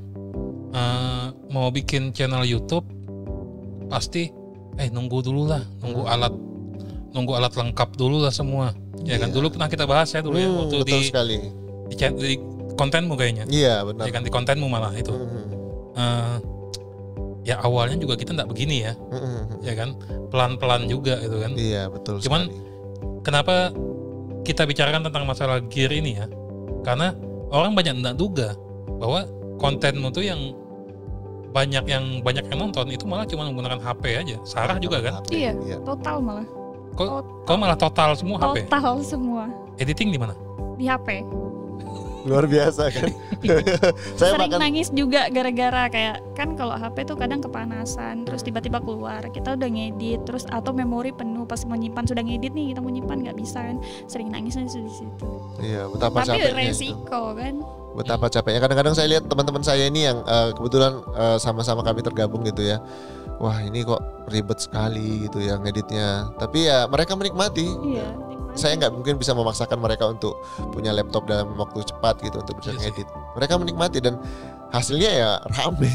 [0.71, 2.87] eh, mau bikin channel YouTube
[3.87, 4.31] pasti
[4.79, 6.13] eh nunggu dulu lah, nunggu Hmm.
[6.15, 6.33] alat
[7.11, 8.71] nunggu alat lengkap dulu lah semua.
[9.03, 9.35] Ya kan Iya.
[9.35, 11.37] dulu pernah kita bahas ya dulu ya Hmm, waktu betul di, sekali.
[11.91, 12.35] di, di
[12.71, 13.43] kontenmu kayaknya.
[13.51, 14.07] Iya benar.
[14.07, 15.11] Ya kan di kontenmu malah itu.
[15.11, 15.59] Hmm,
[15.91, 16.35] Eh,
[17.41, 19.59] ya awalnya juga kita nggak begini ya, hmm, hmm, hmm.
[19.65, 19.89] ya kan
[20.29, 21.51] pelan-pelan juga itu kan.
[21.57, 22.69] Iya betul Cuman- sekali.
[23.21, 23.69] Kenapa
[24.41, 26.25] kita bicarakan tentang masalah gear ini ya?
[26.81, 27.13] Karena
[27.53, 28.49] orang banyak tidak duga
[28.97, 29.25] bahwa
[29.61, 30.57] kontenmu tuh yang
[31.51, 34.37] banyak yang banyak yang nonton itu malah cuma menggunakan HP aja.
[34.41, 35.21] Sarah juga kan?
[35.21, 35.77] HP, Iya.
[35.85, 36.47] Total malah.
[36.91, 37.45] Kok Total.
[37.45, 38.67] kok malah total semua HP?
[38.67, 39.43] Total semua
[39.77, 40.33] Editing di mana?
[40.75, 41.21] di HP.
[42.25, 43.09] Luar biasa kan.
[44.19, 48.77] saya Sering makan nangis juga gara-gara kayak kan kalau HP tuh kadang kepanasan terus tiba-tiba
[48.81, 52.79] keluar kita udah ngedit terus atau memori penuh pas mau nyimpan sudah ngedit nih kita
[52.85, 55.31] mau nyimpan nggak bisa kan sering nangis nangis di situ.
[55.61, 56.57] Iya, betapa Tapi capeknya itu.
[56.57, 57.55] resiko kan.
[57.91, 58.59] Betapa capeknya.
[58.63, 62.79] Kadang-kadang saya lihat teman-teman saya ini yang eh, kebetulan eh, sama-sama kami tergabung gitu ya.
[63.41, 63.97] Wah, ini kok
[64.29, 66.29] ribet sekali gitu ya ngeditnya.
[66.37, 67.67] Tapi ya mereka menikmati.
[67.97, 68.30] Iya.
[68.53, 72.71] Saya nggak mungkin bisa memaksakan mereka untuk punya laptop dalam waktu cepat gitu untuk bisa
[72.71, 72.83] Iya sih.
[72.91, 73.07] ngedit.
[73.33, 74.19] Mereka menikmati dan
[74.69, 75.87] hasilnya ya rame.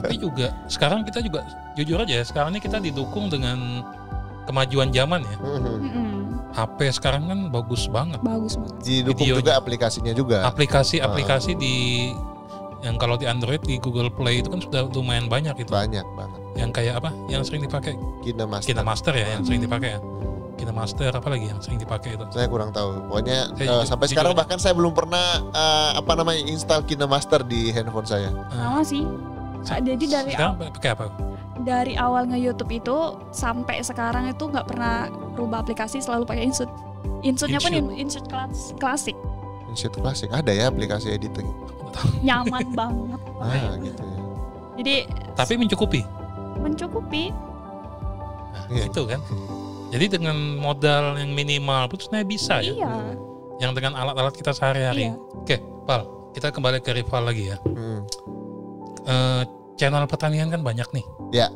[0.00, 1.40] Tapi juga sekarang kita juga
[1.74, 3.84] jujur aja ya, sekarang ini kita didukung dengan
[4.44, 5.36] kemajuan zaman ya.
[5.36, 5.64] Mhm.
[5.80, 6.10] Mm-mm.
[6.50, 8.18] HP sekarang kan bagus banget.
[8.20, 8.74] Bagus banget.
[8.82, 9.40] Didukung Videonya.
[9.40, 10.38] juga aplikasinya juga.
[10.44, 11.74] Aplikasi-aplikasi di
[12.80, 15.68] yang kalau di Android di Google Play itu kan sudah lumayan banyak itu.
[15.68, 16.40] Banyak banget.
[16.56, 17.10] Yang kayak apa?
[17.28, 18.66] Yang sering dipakai KineMaster.
[18.66, 19.68] KineMaster ya yang sering Hmm.
[19.68, 20.00] dipakai ya.
[20.60, 22.24] KineMaster apa lagi yang sering dipakai itu?
[22.28, 23.00] Saya kurang tahu.
[23.06, 24.38] Pokoknya Saya eh, jujur- sampai jujur sekarang aja.
[24.38, 28.28] bahkan saya belum pernah eh, apa namanya install KineMaster di handphone saya.
[28.48, 29.02] Sama sih.
[29.60, 31.06] Sa- Jadi dari sekarang pakai apa?
[31.60, 32.96] dari awal nge-YouTube itu
[33.30, 36.72] sampai sekarang itu nggak pernah rubah aplikasi selalu pakai Insert.
[37.20, 37.84] Insertnya pun Insert.
[37.86, 39.16] in- Insert kelas klasik.
[39.66, 41.44] Insert Classic ada ya aplikasi editing.
[42.20, 43.20] Nyaman banget.
[43.36, 44.18] Ah gitu ya.
[44.76, 44.94] Jadi
[45.34, 46.00] Tapi mencukupi.
[46.56, 47.28] mencukupi
[48.50, 48.84] Nah, Iya.
[48.86, 49.20] itu kan.
[49.90, 52.72] Jadi dengan modal yang minimal pun sebenarnya bisa ya.
[52.72, 52.92] iya
[53.58, 55.10] Yang dengan alat-alat kita sehari-hari.
[55.10, 57.58] iya Oke, Pal, kita kembali ke rival lagi ya.
[57.66, 58.00] Mm.
[59.02, 59.42] Eh,
[59.74, 61.06] channel pertanian kan banyak nih.
[61.32, 61.48] Ya.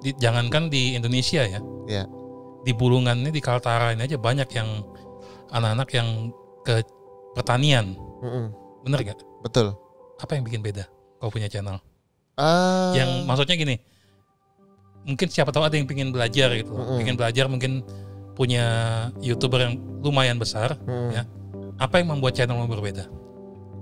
[0.00, 1.60] Di, jangankan di Indonesia ya.
[1.84, 2.04] Ya.
[2.64, 4.68] Di Bulungan ini di Kaltara ini aja banyak yang
[5.52, 6.08] anak-anak yang
[6.64, 6.82] ke
[7.36, 7.94] pertanian.
[8.24, 8.50] Mm-mm.
[8.82, 9.20] Bener gak?
[9.44, 9.76] Betul.
[10.18, 10.88] Apa yang bikin beda
[11.20, 11.78] kau punya channel?
[12.36, 13.76] Ah, Yang maksudnya gini,
[15.06, 16.74] mungkin siapa tahu ada yang pengen belajar gitu.
[16.74, 16.98] Mm-mm.
[16.98, 17.86] Pengen belajar mungkin
[18.36, 18.66] punya
[19.22, 20.76] youtuber yang lumayan besar.
[20.84, 21.10] mm.
[21.14, 21.22] ya.
[21.78, 23.06] Apa yang membuat channelmu berbeda?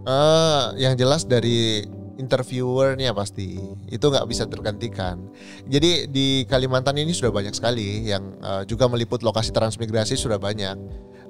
[0.05, 3.59] Ah, yang jelas dari interviewernya pasti
[3.91, 5.19] itu nggak bisa tergantikan.
[5.67, 10.77] Jadi di Kalimantan ini sudah banyak sekali yang eh, juga meliput lokasi transmigrasi sudah banyak.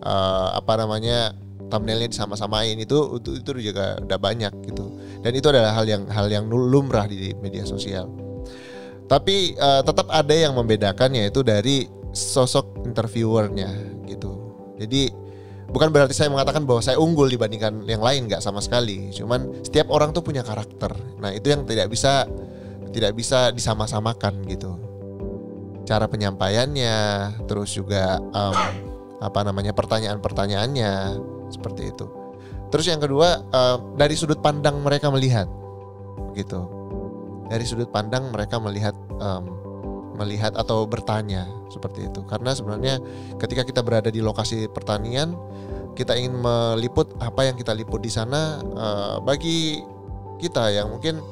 [0.05, 1.33] Eh, apa namanya
[1.69, 5.01] thumbnailnya disama-samain itu, itu itu juga udah banyak gitu.
[5.25, 8.24] Dan itu adalah hal yang hal yang lumrah di media sosial.
[9.05, 13.69] Tapi eh, tetap ada yang membedakan yaitu dari sosok interviewernya
[14.09, 14.33] gitu.
[14.79, 15.11] Jadi
[15.69, 19.11] bukan berarti saya mengatakan bahwa saya unggul dibandingkan yang lain nggak sama sekali.
[19.11, 20.95] Cuman setiap orang tuh punya karakter.
[21.19, 22.25] Nah itu yang tidak bisa
[22.95, 24.79] tidak bisa disama-samakan gitu.
[25.85, 26.97] Cara penyampaiannya
[27.45, 28.57] terus juga em,
[29.21, 30.93] apa namanya pertanyaan-pertanyaannya
[31.53, 32.07] seperti itu.
[32.73, 35.51] Terus yang kedua em, dari sudut pandang mereka melihat
[36.39, 36.67] gitu
[37.55, 39.45] dari sudut pandang mereka melihat em,
[40.19, 42.23] melihat atau bertanya seperti itu.
[42.27, 42.99] Karena sebenarnya
[43.39, 45.39] ketika kita berada di lokasi pertanian
[45.95, 49.79] kita ingin meliput apa yang kita liput di sana eh, bagi
[50.43, 51.23] kita yang mungkin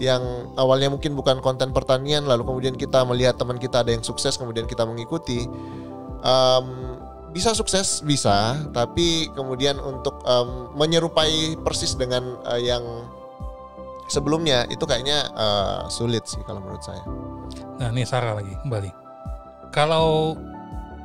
[0.00, 0.22] yang
[0.56, 4.64] awalnya mungkin bukan konten pertanian lalu kemudian kita melihat teman kita ada yang sukses kemudian
[4.64, 5.44] kita mengikuti
[6.20, 6.66] Em,
[7.30, 12.84] bisa sukses bisa tapi kemudian untuk em, menyerupai persis dengan eh, yang
[14.10, 17.02] sebelumnya itu kayaknya eh, sulit sih kalau menurut saya
[17.80, 18.92] Nah, ini Sarah lagi kembali.
[19.72, 20.36] Kalau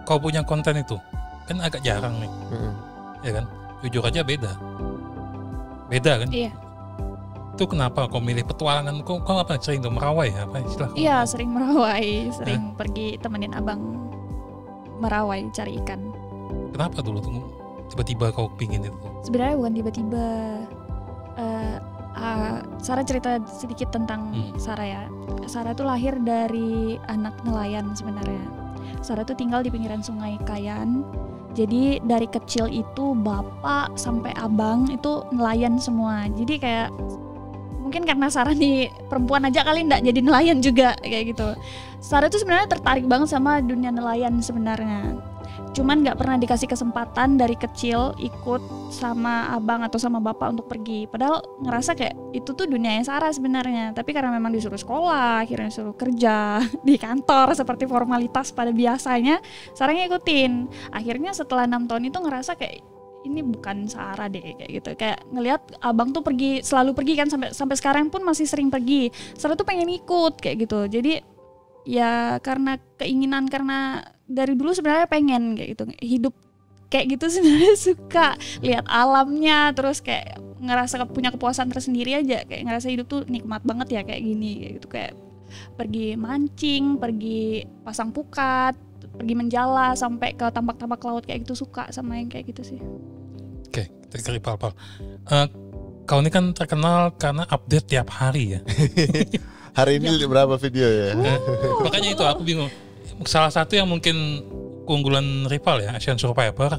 [0.03, 0.99] kau punya konten itu,
[1.47, 2.73] kan agak jarang nih, Mm-mm.
[3.23, 3.45] ya kan?
[3.79, 4.51] Jujur aja beda.
[5.87, 6.29] Beda kan?
[6.29, 6.51] iya
[7.55, 8.99] Itu kenapa kau milih petualangan?
[9.07, 10.43] Kau, kau apa sering tuh merawai ya?
[10.43, 10.91] Apa istilah?
[10.99, 13.79] iya sering merawai sering pergi temenin abang
[14.99, 16.11] merawai cari ikan
[16.75, 17.31] Kenapa dulu tuh
[17.87, 18.97] tiba-tiba kau pingin itu?
[19.23, 20.25] sebenarnya bukan tiba-tiba
[22.25, 24.57] ah, Sarah cerita sedikit tentang Hmm.
[24.57, 25.03] Sarah ya.
[25.45, 28.41] Sarah tuh lahir dari anak nelayan sebenarnya.
[29.05, 31.05] Sarah tuh tinggal di pinggiran sungai Kayan.
[31.55, 36.27] Jadi dari kecil itu bapak sampai abang itu nelayan semua.
[36.27, 36.89] Jadi kayak
[37.79, 41.53] mungkin karena Sarah nih perempuan aja kali ndak jadi nelayan juga kayak gitu.
[42.01, 45.15] Sarah tuh sebenarnya tertarik banget sama dunia nelayan sebenarnya
[45.75, 48.63] cuman nggak pernah dikasih kesempatan dari kecil ikut
[48.95, 51.03] sama abang atau sama bapak untuk pergi.
[51.03, 53.91] Padahal ngerasa kayak itu tuh dunianya Sarah sebenarnya.
[53.91, 59.43] Tapi karena memang disuruh sekolah akhirnya disuruh kerja di kantor seperti formalitas pada biasanya
[59.75, 60.71] Sarah ngikutin.
[60.95, 62.79] Akhirnya setelah enam tahun itu ngerasa kayak
[63.27, 64.89] ini bukan Sarah deh kayak gitu.
[64.95, 69.11] Kayak ngelihat abang tuh pergi selalu pergi kan sampai sampai sekarang pun masih sering pergi.
[69.35, 70.87] Sarah tuh pengen ikut kayak gitu.
[70.87, 71.19] Jadi
[71.83, 75.83] ya karena keinginan karena dari dulu sebenarnya pengen kayak gitu.
[76.01, 76.35] Hidup
[76.89, 78.27] kayak gitu sebenarnya suka.
[78.61, 82.43] Lihat alamnya terus kayak ngerasa punya kepuasan tersendiri aja.
[82.45, 84.87] Kayak ngerasa hidup tuh nikmat banget ya kayak gini kayak gitu.
[84.89, 85.13] Kayak
[85.77, 88.75] pergi mancing pergi pasang pukat
[89.15, 92.79] pergi menjala sampai ke tambak-tambak laut kayak gitu suka sama yang kayak gitu sih.
[93.69, 94.71] Oke, kita ke rival Pal.
[95.31, 95.47] Eh,
[96.03, 98.59] kau ini kan terkenal karena update tiap hari ya.
[99.79, 101.15] hari ini berapa video ya?
[101.15, 101.39] Eh,
[101.83, 102.71] Makanya itu aku bingung.
[103.23, 104.43] Salah satu yang mungkin
[104.83, 106.75] keunggulan rival ya, Asian Survivor,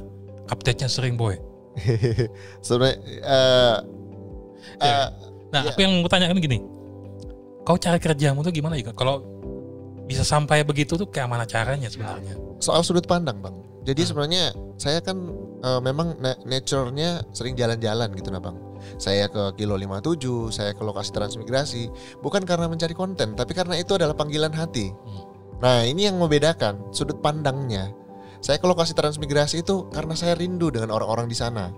[0.47, 1.41] update-nya sering boy.
[2.65, 3.77] sebenarnya eh,
[4.77, 4.87] Ya.
[4.87, 5.09] eh,
[5.47, 5.73] Nah, Iya.
[5.73, 6.59] aku yang mau tanyakan gini.
[7.63, 8.93] Kau cara kerjamu tuh gimana juga?
[8.93, 9.23] Kalau
[10.05, 12.39] bisa sampai begitu tuh kayak mana caranya sebenarnya?
[12.57, 14.09] soal sudut pandang bang jadi Hmm.
[14.09, 14.43] sebenarnya
[14.77, 15.19] saya kan
[15.61, 18.55] eh, memang na- nature-nya sering jalan-jalan gitu nah bang
[18.97, 21.83] saya ke kilo 57 saya ke lokasi transmigrasi
[22.23, 25.27] bukan karena mencari konten tapi karena itu adalah panggilan hati Hmm.
[25.63, 27.93] Nah ini yang membedakan sudut pandangnya.
[28.45, 31.73] Saya ke lokasi transmigrasi itu karena saya rindu dengan orang-orang di sana.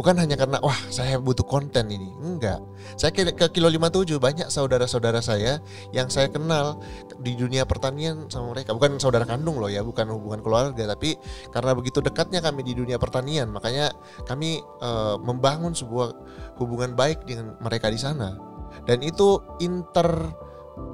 [0.00, 2.08] Bukan hanya karena wah saya butuh konten ini.
[2.22, 2.62] Enggak.
[2.96, 5.58] Saya ke, ke kilo 57 banyak saudara-saudara saya
[5.92, 6.80] yang saya kenal
[7.20, 8.72] di dunia pertanian sama mereka.
[8.72, 11.18] Bukan saudara kandung loh ya bukan hubungan keluarga tapi
[11.50, 13.92] karena begitu dekatnya kami di dunia pertanian makanya
[14.24, 16.16] kami eh, membangun sebuah
[16.56, 18.38] hubungan baik dengan mereka di sana.
[18.86, 20.08] Dan itu inter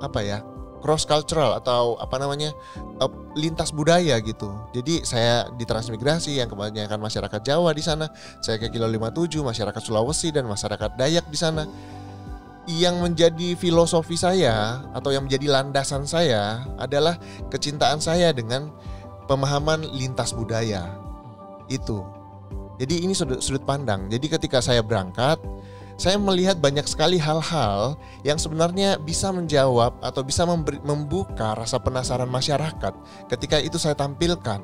[0.01, 0.41] apa ya
[0.87, 2.55] cross cultural atau apa namanya
[3.03, 8.07] eh, lintas budaya gitu jadi saya di transmigrasi yang kebanyakan masyarakat Jawa di sana
[8.39, 11.67] saya ke kilo 57 masyarakat Sulawesi dan masyarakat Dayak di sana
[12.67, 17.15] yang menjadi filosofi saya atau yang menjadi landasan saya adalah
[17.47, 18.75] kecintaan saya dengan
[19.31, 20.99] pemahaman lintas budaya.
[21.71, 22.03] Itu.
[22.77, 24.11] Jadi ini sudut, sudut pandang.
[24.11, 25.39] Jadi ketika saya berangkat,
[25.97, 32.29] saya melihat banyak sekali hal-hal yang sebenarnya bisa menjawab atau bisa memberi, membuka rasa penasaran
[32.29, 32.93] masyarakat
[33.33, 34.61] ketika itu saya tampilkan.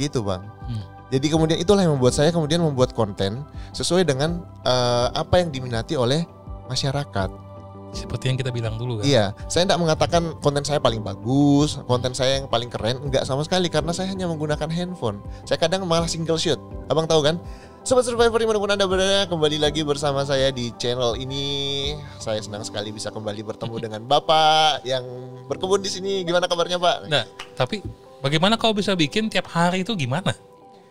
[0.00, 0.44] Gitu, Bang.
[0.68, 0.84] Hmm.
[1.12, 5.94] Jadi kemudian itulah yang membuat saya kemudian membuat konten sesuai dengan eh, apa yang diminati
[5.94, 6.26] oleh
[6.66, 7.46] masyarakat.
[7.94, 9.04] Seperti yang kita bilang dulu kan.
[9.08, 13.40] Iya, saya tidak mengatakan konten saya paling bagus, konten saya yang paling keren, enggak sama
[13.46, 15.22] sekali karena saya hanya menggunakan handphone.
[15.48, 16.60] Saya kadang malah single shoot.
[16.92, 17.40] Abang tahu kan?
[17.86, 21.94] Sobat Survivor di mana pun Anda berada, kembali lagi bersama saya di channel ini.
[22.18, 25.06] Saya senang sekali bisa kembali bertemu dengan Bapak yang
[25.46, 26.26] berkebun di sini.
[26.26, 27.06] Gimana kabarnya Pak?
[27.06, 27.22] Nah,
[27.54, 27.86] tapi
[28.26, 30.34] bagaimana kau bisa bikin tiap hari itu gimana?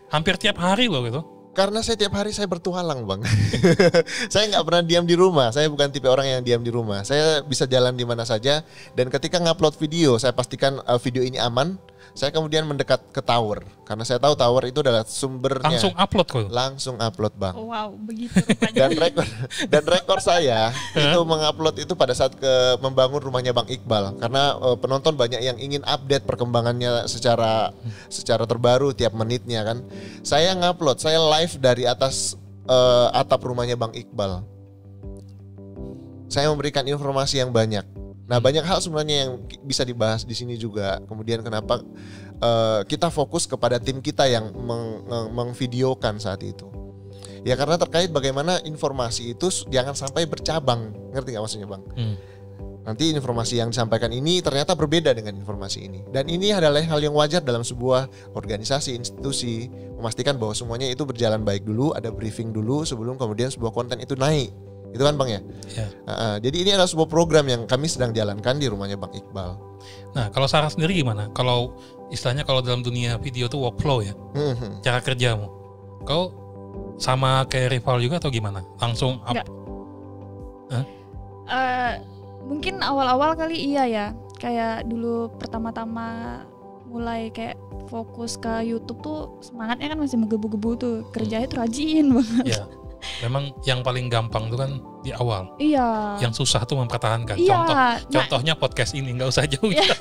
[0.08, 1.20] Hampir tiap hari loh gitu.
[1.52, 3.28] Karena saya tiap hari saya bertualang bang.
[4.32, 5.52] saya nggak pernah diam di rumah.
[5.52, 7.04] Saya bukan tipe orang yang diam di rumah.
[7.04, 8.64] Saya bisa jalan di mana saja.
[8.96, 11.76] Dan ketika ngupload video, saya pastikan uh, video ini aman.
[12.16, 15.68] Saya kemudian mendekat ke tower karena saya tahu tower itu adalah sumbernya.
[15.68, 16.48] Langsung upload kok.
[16.48, 17.56] Langsung upload bang.
[17.60, 18.88] Wow, begitu rupanya.
[18.88, 19.26] Dan rekor
[19.68, 24.80] dan rekor saya itu mengupload itu pada saat ke membangun rumahnya Bang Iqbal karena uh,
[24.80, 27.76] penonton banyak yang ingin update perkembangannya secara
[28.08, 29.84] secara terbaru tiap menitnya kan.
[30.24, 32.40] Saya ngupload, saya live dari atas
[32.72, 34.40] uh, atap rumahnya Bang Iqbal.
[36.32, 38.05] Saya memberikan informasi yang banyak.
[38.26, 40.98] Nah, banyak hal sebenarnya yang bisa dibahas di sini juga.
[41.06, 41.82] Kemudian kenapa
[42.42, 46.66] uh, kita fokus kepada tim kita yang meng- meng- mengvideokan saat itu.
[47.46, 50.90] Ya karena terkait bagaimana informasi itu jangan sampai bercabang.
[51.14, 51.86] Ngerti nggak maksudnya, Bang?
[51.94, 52.18] Hmm.
[52.86, 56.06] Nanti informasi yang disampaikan ini ternyata berbeda dengan informasi ini.
[56.10, 61.42] Dan ini adalah hal yang wajar dalam sebuah organisasi, institusi, memastikan bahwa semuanya itu berjalan
[61.42, 64.54] baik dulu, ada briefing dulu sebelum kemudian sebuah konten itu naik.
[64.96, 65.44] Itu kan Bang ya?
[65.76, 65.88] Ya.
[66.08, 69.60] Uh, uh, jadi ini adalah sebuah program yang kami sedang jalankan di rumahnya Bang Iqbal.
[70.16, 71.28] Nah, kalau Sarah sendiri gimana?
[71.36, 71.76] Kalau
[72.08, 75.52] istilahnya kalau dalam dunia video tuh workflow ya, Hmm, cara kerjamu.
[76.08, 76.32] Kau
[76.96, 78.64] sama kayak rival juga atau gimana?
[78.80, 79.36] Langsung up.
[79.36, 79.48] Nggak.
[81.46, 81.94] Eh,
[82.46, 84.06] mungkin awal-awal kali iya ya.
[84.42, 86.42] Kayak dulu pertama-tama
[86.90, 87.58] mulai kayak
[87.90, 90.98] fokus ke YouTube tuh semangatnya kan masih menggebu-gebu tuh.
[91.14, 92.46] Kerjanya tuh rajin banget.
[92.58, 92.64] Ya.
[93.24, 95.54] Memang yang paling gampang tuh kan di awal.
[95.58, 96.20] Iya.
[96.20, 97.38] Yang susah tuh mempertahankan.
[97.38, 97.50] Iya.
[97.54, 99.72] Contoh Nah, contohnya podcast ini nggak usah jauh.
[99.72, 99.94] Iya.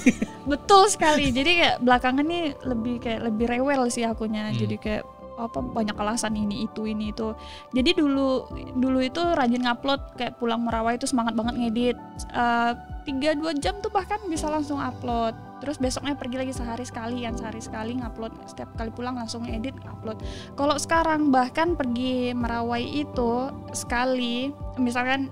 [0.52, 1.30] betul sekali.
[1.30, 4.50] Jadi kayak belakangan nih lebih kayak lebih rewel sih akunya.
[4.50, 4.58] Hmm.
[4.58, 7.32] Jadi kayak apa banyak alasan ini itu ini itu.
[7.72, 8.46] Jadi dulu
[8.76, 11.96] dulu itu rajin ngupload kayak pulang merawai itu semangat banget ngedit.
[12.30, 12.72] Eh,
[13.02, 15.34] tiga dua jam tuh bahkan bisa langsung upload.
[15.62, 19.78] Terus besoknya pergi lagi sehari sekali kan sehari sekali ngupload setiap kali pulang langsung edit
[19.86, 20.18] upload.
[20.52, 25.30] Kalau sekarang bahkan pergi merawai itu sekali misalkan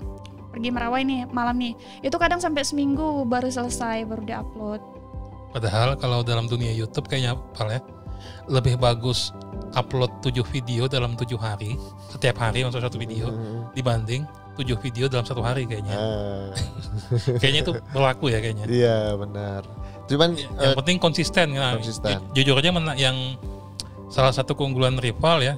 [0.50, 4.82] pergi merawai nih malam nih itu kadang sampai seminggu baru selesai baru diupload
[5.50, 7.78] Padahal kalau dalam dunia YouTube kayaknya Pal ya
[8.46, 9.30] lebih bagus
[9.72, 11.78] upload 7 video dalam tujuh hari
[12.10, 13.70] setiap hari maksud satu video Hmm.
[13.72, 14.26] dibanding
[14.58, 15.94] 7 video dalam satu hari kayaknya.
[15.94, 16.50] Ah,
[17.40, 18.66] Kayaknya itu berlaku ya kayaknya.
[18.66, 19.62] iya benar.
[20.10, 21.46] Cuman Yang eh, penting konsisten.
[21.52, 22.18] Nah, konsisten.
[22.28, 23.14] ju- jujur aja mena- yang
[24.08, 25.54] salah satu keunggulan rival ya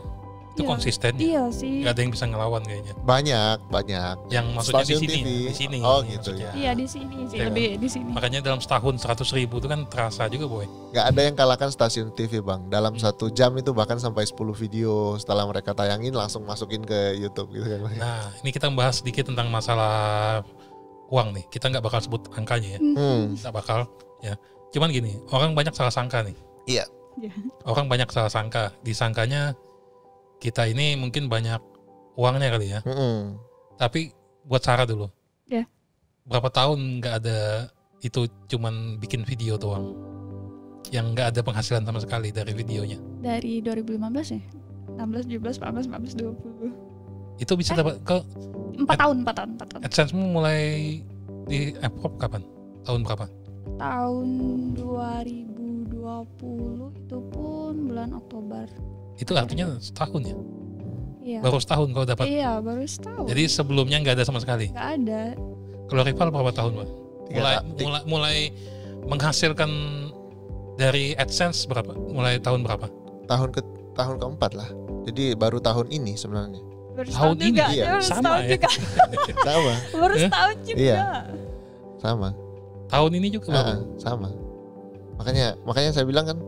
[0.52, 0.68] itu Iya.
[0.68, 1.12] konsisten.
[1.16, 2.92] iya sih Gak ada yang bisa ngelawan kayaknya.
[3.00, 4.16] banyak banyak.
[4.28, 5.28] Yang maksudnya di sini, TV.
[5.48, 5.78] di sini.
[5.80, 6.52] Oh, gitu maksudnya.
[6.52, 7.48] iya di sini sih kan?
[7.48, 10.68] lebih di sini Makanya dalam setahun 100 ribu itu kan terasa juga boy.
[10.92, 13.00] nggak ada yang kalahkan stasiun TV bang dalam Hmm.
[13.00, 17.64] satu jam itu bahkan sampai 10 video setelah mereka tayangin langsung masukin ke YouTube gitu
[17.64, 20.44] kan Nah ini kita bahas sedikit tentang masalah
[21.08, 21.44] uang nih.
[21.46, 22.78] Kita nggak bakal sebut angkanya ya.
[22.78, 23.40] hmm.
[23.40, 23.78] Nggak bakal
[24.22, 24.34] ya.
[24.72, 26.36] Cuman gini, orang banyak salah sangka nih.
[26.64, 26.84] Iya.
[27.20, 27.32] Iya.
[27.68, 28.72] Orang banyak salah sangka.
[28.80, 29.52] Disangkanya
[30.40, 31.60] kita ini mungkin banyak
[32.16, 32.80] uangnya kali ya.
[32.88, 33.36] Mm-mm.
[33.76, 34.14] Tapi
[34.48, 35.12] buat Sarah dulu.
[35.44, 35.68] Ya.
[36.24, 37.68] Berapa tahun nggak ada
[38.00, 39.92] itu cuman bikin video doang.
[40.88, 42.98] Yang nggak ada penghasilan sama sekali dari videonya.
[43.22, 44.42] dari 2015 ya
[44.98, 48.18] 16 17 18 19 20 Itu bisa dapat ke
[48.82, 50.60] empat tahun empat tahun empat tahun AdSense-mu mulai
[51.46, 52.42] di Aprop kapan?
[52.82, 53.30] Tahun berapa?
[53.74, 54.28] Tahun
[54.74, 55.92] 2020
[56.98, 58.66] itu pun bulan Oktober
[59.14, 60.36] Itu artinya setahun ya?
[61.20, 62.26] iya Baru setahun kau dapat.
[62.26, 64.68] iya baru setahun Jadi sebelumnya nggak ada sama sekali.
[64.68, 65.22] nggak ada
[65.86, 66.88] Kalau rival berapa tahun, Pak?
[67.30, 68.36] Mulai, mulai mulai
[69.04, 69.70] menghasilkan
[70.74, 71.92] dari AdSense berapa?
[71.92, 72.88] Mulai tahun berapa?
[73.22, 73.60] tahun ke
[73.92, 74.68] tahun keempat lah
[75.02, 76.60] jadi baru tahun ini sebenarnya
[76.92, 77.96] baru Tahun ini, iya.
[77.98, 78.56] Sama ya?
[78.56, 78.68] juga
[79.46, 80.22] sama baru Eh?
[80.22, 80.98] setahun juga Iya.
[81.96, 82.28] sama
[82.92, 83.72] Tahun ini juga baru.
[83.72, 84.28] Ah, sama
[85.12, 86.38] makanya makanya saya bilang kan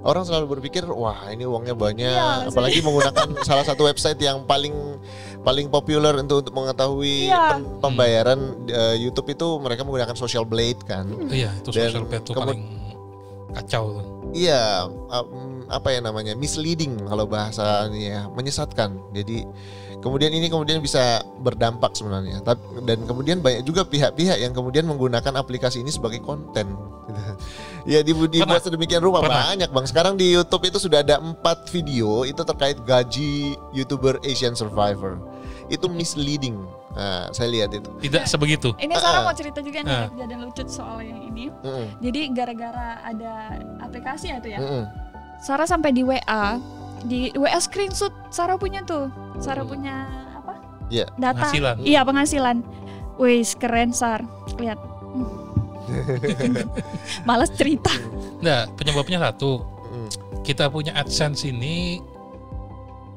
[0.00, 4.74] orang selalu berpikir wah ini uangnya banyak Iya, apalagi menggunakan salah satu website yang paling
[5.40, 7.56] paling populer untuk untuk mengetahui Iya.
[7.56, 11.08] pem- pembayaran eh, YouTube itu mereka menggunakan social blade kan.
[11.28, 12.62] Iya, itu Dan social kemu- paling
[13.52, 14.06] kacau tuh.
[14.32, 15.28] Iya, um,
[15.66, 18.96] apa ya namanya misleading kalau bahasanya ya, menyesatkan.
[19.10, 19.44] Jadi
[20.02, 22.42] kemudian ini kemudian bisa berdampak sebenarnya.
[22.42, 26.74] Tapi dan kemudian banyak juga pihak-pihak yang kemudian menggunakan aplikasi ini sebagai konten.
[27.88, 29.48] ya dibu- dibuat sedemikian rupa Pernah.
[29.48, 29.86] banyak bang.
[29.86, 35.22] Sekarang di YouTube itu sudah ada empat video itu terkait gaji youtuber Asian Survivor.
[35.66, 36.58] Itu misleading.
[36.92, 37.88] Nah, saya lihat itu.
[38.02, 38.76] Tidak sebegitu.
[38.76, 39.24] Ini Ah, Sarah ah.
[39.24, 40.08] mau cerita juga nih Ah.
[40.12, 41.48] kejadian lucu soal yang ini.
[41.62, 43.32] Mm-mm, Jadi gara-gara ada
[43.80, 44.60] aplikasi ya tuh ya.
[44.60, 44.84] mm-mm.
[45.40, 46.60] Sarah sampai di WA,
[47.04, 49.10] di WA screenshot Sarah punya tuh.
[49.38, 49.72] Sarah Hmm.
[49.72, 49.94] punya
[50.36, 50.54] apa?
[50.88, 51.06] Iya.
[51.18, 51.42] Data.
[51.42, 51.76] Penghasilan.
[51.82, 52.56] Iya, penghasilan.
[53.20, 54.24] Wih, keren Sar.
[54.56, 54.78] Lihat.
[55.12, 56.64] Hmm.
[57.28, 57.92] Malas cerita.
[58.40, 59.60] Nah, penyebabnya satu.
[59.92, 60.08] Mm.
[60.40, 62.00] Kita punya AdSense ini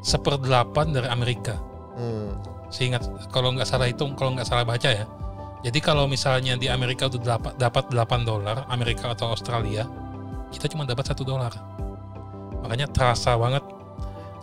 [0.03, 1.55] seperdelapan dari Amerika.
[1.95, 2.35] Mm.
[2.67, 5.05] Seingat kalau nggak salah hitung, kalau nggak salah baca ya.
[5.63, 9.87] Jadi kalau misalnya di Amerika itu dapat dapat 8 dolar, Amerika atau Australia,
[10.51, 11.53] kita cuma dapat satu dolar.
[12.61, 13.65] Makanya terasa banget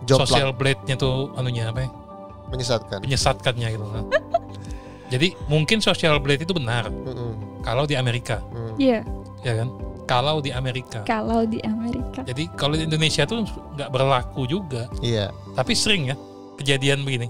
[0.05, 1.91] Jomplang, social blade-nya tuh anunya apa ya?
[2.53, 2.99] menyesatkan.
[3.01, 4.05] Penyesatkannya gitu kan.
[5.13, 8.81] Jadi mungkin social blade itu benar Mm-mm, kalau di Amerika, mm.
[8.81, 9.01] Iya,
[9.45, 9.69] ya kan?
[10.09, 11.01] Kalau di Amerika.
[11.05, 12.21] kalau di Amerika.
[12.25, 13.45] Jadi kalau di Indonesia tuh
[13.77, 14.89] nggak berlaku juga.
[15.01, 15.33] Iya.
[15.57, 16.17] Tapi sering ya
[16.61, 17.29] kejadian begini.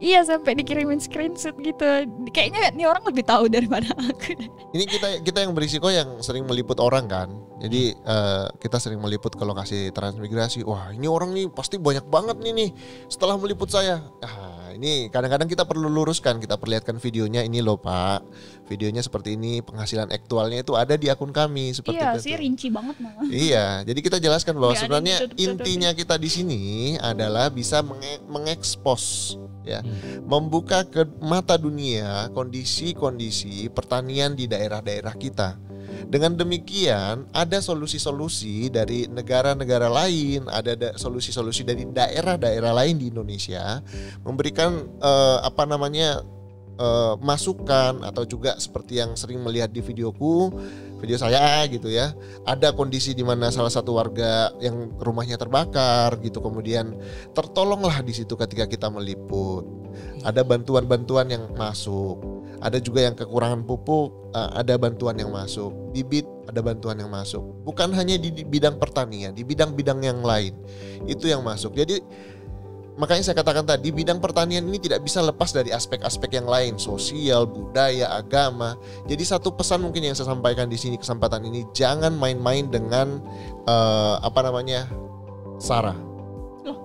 [0.00, 1.84] Iya, sampai dikirimin screenshot gitu.
[2.32, 4.32] Kayaknya nih orang lebih tahu daripada aku.
[4.72, 7.28] Ini kita kita yang berisiko yang sering meliput orang kan.
[7.60, 10.64] Jadi eh, kita sering meliput ke lokasi transmigrasi.
[10.64, 12.70] Wah ini orang nih pasti banyak banget nih nih
[13.12, 14.00] setelah meliput saya.
[14.24, 16.38] Ah, ini kadang-kadang kita perlu luruskan.
[16.38, 18.22] Kita perlihatkan videonya ini loh pak.
[18.66, 19.60] Videonya seperti ini.
[19.60, 22.22] Penghasilan aktualnya itu ada di akun kami seperti Iya itu.
[22.26, 23.26] sih, rinci banget malah.
[23.26, 25.50] Iya, jadi kita jelaskan bahwa ada sebenarnya ditutup-tutupin.
[25.56, 26.62] intinya kita di sini
[26.96, 30.24] adalah bisa menge- mengekspos ya, Hmm.
[30.24, 35.69] membuka ke mata dunia kondisi-kondisi pertanian di daerah-daerah kita.
[36.08, 43.84] Dengan demikian, ada solusi-solusi dari negara-negara lain, ada da- solusi-solusi dari daerah-daerah lain di Indonesia
[44.24, 46.24] memberikan eh, apa namanya
[46.80, 50.54] eh, masukan atau juga seperti yang sering melihat di videoku,
[51.00, 52.12] video saya gitu ya.
[52.44, 56.94] Ada kondisi di mana salah satu warga yang rumahnya terbakar gitu kemudian
[57.32, 59.64] tertolonglah di situ ketika kita meliput.
[60.22, 62.20] Ada bantuan-bantuan yang masuk.
[62.60, 65.72] Ada juga yang kekurangan pupuk, eh, ada bantuan yang masuk.
[65.96, 67.40] Bibit ada bantuan yang masuk.
[67.62, 70.58] Bukan hanya di bidang pertanian, di bidang-bidang yang lain.
[71.06, 71.78] Itu yang masuk.
[71.78, 72.02] Jadi
[73.00, 77.48] makanya saya katakan tadi bidang pertanian ini tidak bisa lepas dari aspek-aspek yang lain, sosial,
[77.48, 78.76] budaya, agama.
[79.08, 83.24] Jadi satu pesan mungkin yang saya sampaikan di sini kesempatan ini jangan main-main dengan
[83.64, 84.84] eh, apa namanya
[85.56, 85.96] Sarah.
[86.68, 86.76] Loh.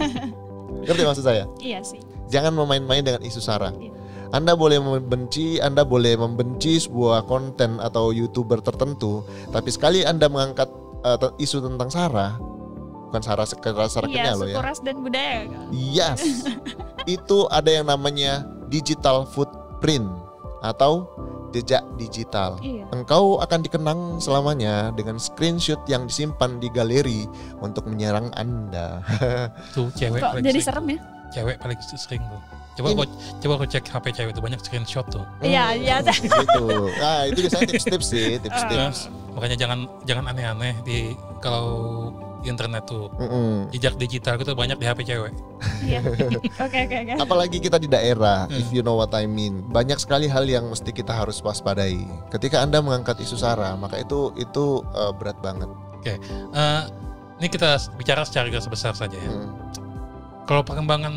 [0.88, 1.44] Ngerti maksud saya?
[1.60, 2.00] Iya sih.
[2.32, 3.76] Jangan memain-main dengan isu Sarah.
[3.76, 3.92] Iya.
[4.32, 10.72] Anda boleh membenci, Anda boleh membenci sebuah konten atau youtuber tertentu, tapi sekali Anda mengangkat
[11.20, 12.40] te- isu tentang Sarah,
[13.12, 14.64] bukan Sarah sekedar Iya, Sarahnya loh suku ya.
[14.64, 15.44] ras dan budaya.
[15.68, 16.48] Yes,
[17.04, 20.08] itu ada yang namanya digital footprint
[20.64, 21.04] atau
[21.52, 22.56] jejak digital.
[22.64, 22.88] Iya.
[22.96, 27.28] Engkau akan dikenang selamanya dengan screenshot yang disimpan di galeri
[27.60, 29.04] untuk menyerang Anda.
[29.76, 30.64] Tuh cewek Kok paling jadi sering.
[30.64, 30.98] serem ya?
[31.32, 32.40] Cewek paling sering tuh.
[32.72, 33.04] Coba kau
[33.44, 35.24] coba kau cek HP cewek itu banyak screenshot tuh.
[35.44, 36.00] Iya, iya.
[36.08, 36.88] gitu.
[36.96, 39.12] Nah, itu biasanya tips-tips sih, tips-tips.
[39.36, 41.12] Makanya jangan jangan aneh-aneh di
[41.44, 41.68] kalau
[42.44, 43.10] internet tuh.
[43.18, 43.70] Mm-mm.
[43.70, 45.32] Jejak digital itu banyak di HP cewek.
[45.82, 46.00] Iya.
[46.66, 47.12] Oke, oke, oke.
[47.18, 48.58] Apalagi kita di daerah, Hmm.
[48.58, 49.66] if you know what I mean.
[49.70, 52.02] Banyak sekali hal yang mesti kita harus waspadai.
[52.30, 55.70] Ketika Anda mengangkat isu SARA, maka itu itu uh, berat banget.
[56.02, 56.18] Eh,
[57.38, 59.30] ini kita bicara secara garis besar saja ya.
[59.30, 59.50] Mm.
[60.46, 61.14] Kalau perkembangan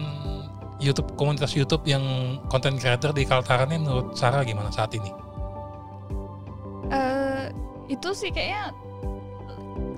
[0.77, 2.03] YouTube komunitas YouTube yang
[2.49, 5.09] konten creator di Kaltara ini menurut Sarah gimana saat ini?
[6.93, 7.45] Eh,
[7.89, 8.69] itu sih kayaknya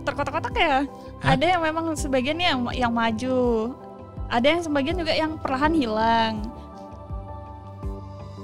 [0.07, 0.87] terkotak-kotak ya.
[1.19, 1.35] Hah?
[1.35, 3.75] Ada yang memang sebagian yang yang maju.
[4.31, 6.47] Ada yang sebagian juga yang perlahan hilang.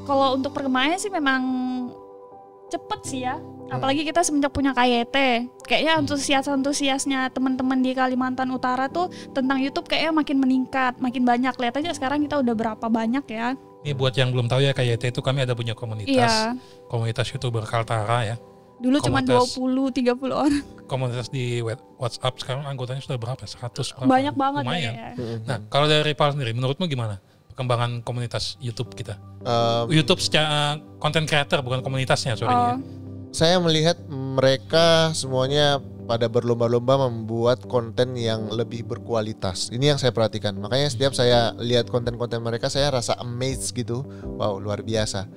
[0.04, 1.42] Kalau untuk perkembangannya sih memang
[2.68, 3.40] cepet sih ya.
[3.72, 5.16] Apalagi kita semenjak punya KYT,
[5.66, 11.56] kayaknya antusias-antusiasnya teman-teman di Kalimantan Utara tuh tentang YouTube kayaknya makin meningkat, makin banyak.
[11.58, 13.56] Lihat aja sekarang kita udah berapa banyak ya.
[13.84, 16.56] Ini buat yang belum tahu ya KYT itu kami ada punya komunitas Iya.
[16.88, 18.36] komunitas YouTuber Kaltara ya.
[18.84, 19.56] Dulu cuma Komunitas.
[19.56, 20.64] 20 30 orang.
[20.92, 21.64] Komunitas di
[21.96, 23.40] WhatsApp sekarang anggotanya sudah berapa?
[23.40, 24.04] 100 berapa?
[24.12, 24.94] Banyak banget Lumayan.
[24.94, 25.10] ya.
[25.48, 29.16] Nah, kalau dari Pal sendiri menurutmu gimana perkembangan komunitas YouTube kita?
[29.48, 32.76] Um, YouTube secara konten creator bukan komunitasnya sorry Oh, ya.
[33.32, 39.72] saya melihat mereka semuanya pada berlomba-lomba membuat konten yang lebih berkualitas.
[39.72, 40.52] Ini yang saya perhatikan.
[40.60, 44.04] Makanya setiap saya lihat konten-konten mereka, saya rasa amazed gitu.
[44.28, 45.32] Wow, luar biasa.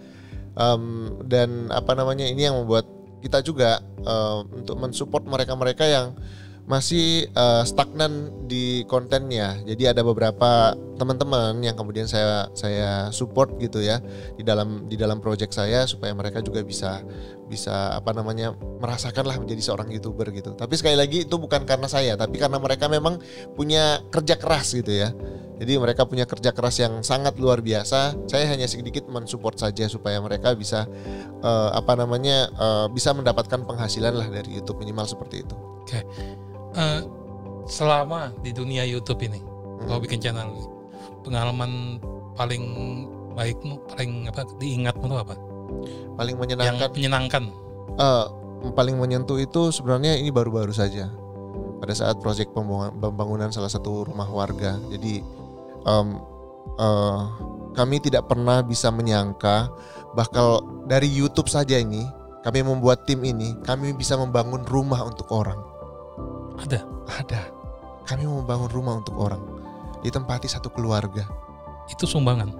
[0.56, 2.88] Um, dan apa namanya ini yang membuat
[3.26, 6.14] kita juga um, untuk mensupport mereka-mereka yang
[6.66, 9.62] masih uh, stagnan di kontennya.
[9.62, 14.02] Jadi ada beberapa teman-teman yang kemudian saya saya support gitu ya
[14.34, 17.06] di dalam di dalam project saya supaya mereka juga bisa
[17.46, 20.58] bisa apa namanya merasakan lah menjadi seorang youtuber gitu.
[20.58, 23.22] Tapi sekali lagi itu bukan karena saya, tapi karena mereka memang
[23.54, 25.14] punya kerja keras gitu ya.
[25.56, 28.28] Jadi mereka punya kerja keras yang sangat luar biasa.
[28.28, 30.84] Saya hanya sedikit mensupport saja supaya mereka bisa
[31.40, 35.56] uh, apa namanya uh, bisa mendapatkan penghasilan lah dari YouTube minimal seperti itu.
[35.56, 36.00] Oke.
[36.76, 37.00] Uh,
[37.64, 39.88] selama di dunia YouTube ini, hmm.
[39.88, 40.64] kau bikin channel ini,
[41.24, 42.04] pengalaman
[42.36, 42.64] paling
[43.32, 45.34] baikmu, paling apa diingatmu itu apa?
[46.20, 46.84] Paling menyenangkan.
[46.84, 47.42] Yang menyenangkan.
[47.96, 48.28] Uh,
[48.76, 51.08] paling menyentuh itu sebenarnya ini baru-baru saja
[51.80, 54.76] pada saat proyek pembangunan salah satu rumah warga.
[54.92, 55.20] Jadi
[55.86, 56.20] um,
[56.76, 57.30] uh,
[57.72, 59.70] kami tidak pernah bisa menyangka
[60.18, 60.60] bahkan
[60.90, 62.04] dari YouTube saja ini
[62.42, 65.76] kami membuat tim ini kami bisa membangun rumah untuk orang
[66.60, 66.80] ada.
[67.06, 67.40] Ada.
[68.08, 69.42] Kami membangun rumah untuk orang.
[70.00, 71.26] Ditempati satu keluarga.
[71.90, 72.50] Itu sumbangan.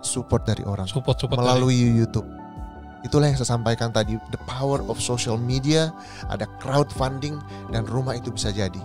[0.00, 0.88] Support dari orang.
[0.88, 1.98] Support support melalui dari...
[2.04, 2.28] YouTube.
[3.04, 5.92] Itulah yang saya sampaikan tadi, the power of social media,
[6.32, 7.36] ada crowdfunding
[7.68, 8.80] dan rumah itu bisa jadi.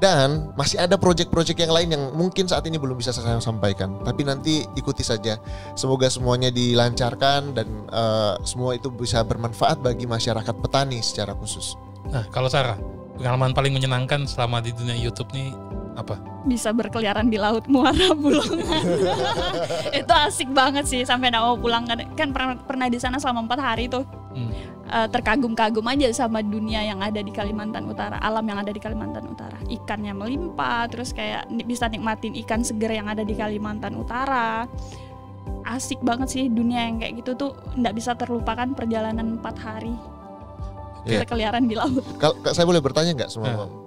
[0.00, 4.24] Dan masih ada proyek-proyek yang lain yang mungkin saat ini belum bisa saya sampaikan, tapi
[4.24, 5.36] nanti ikuti saja.
[5.76, 11.76] Semoga semuanya dilancarkan dan uh, semua itu bisa bermanfaat bagi masyarakat petani secara khusus.
[12.08, 12.80] Nah, kalau Sarah,
[13.20, 15.52] pengalaman paling menyenangkan selama di dunia YouTube nih
[15.98, 16.18] apa?
[16.46, 18.82] Bisa berkeliaran di laut Muara Bulungan.
[20.00, 23.46] itu asik banget sih sampai nak mau pulang kan, kan pernah, pernah di sana selama
[23.46, 24.06] empat hari tuh.
[24.30, 24.52] Hmm.
[24.90, 29.22] Uh, terkagum-kagum aja sama dunia yang ada di Kalimantan Utara, alam yang ada di Kalimantan
[29.30, 29.54] Utara.
[29.70, 34.66] Ikannya melimpah, terus kayak bisa nikmatin ikan seger yang ada di Kalimantan Utara.
[35.62, 39.94] Asik banget sih dunia yang kayak gitu tuh nggak bisa terlupakan perjalanan empat hari
[41.06, 41.22] yeah.
[41.22, 42.02] berkeliaran di laut.
[42.18, 43.79] Kalau saya boleh bertanya nggak semua yeah.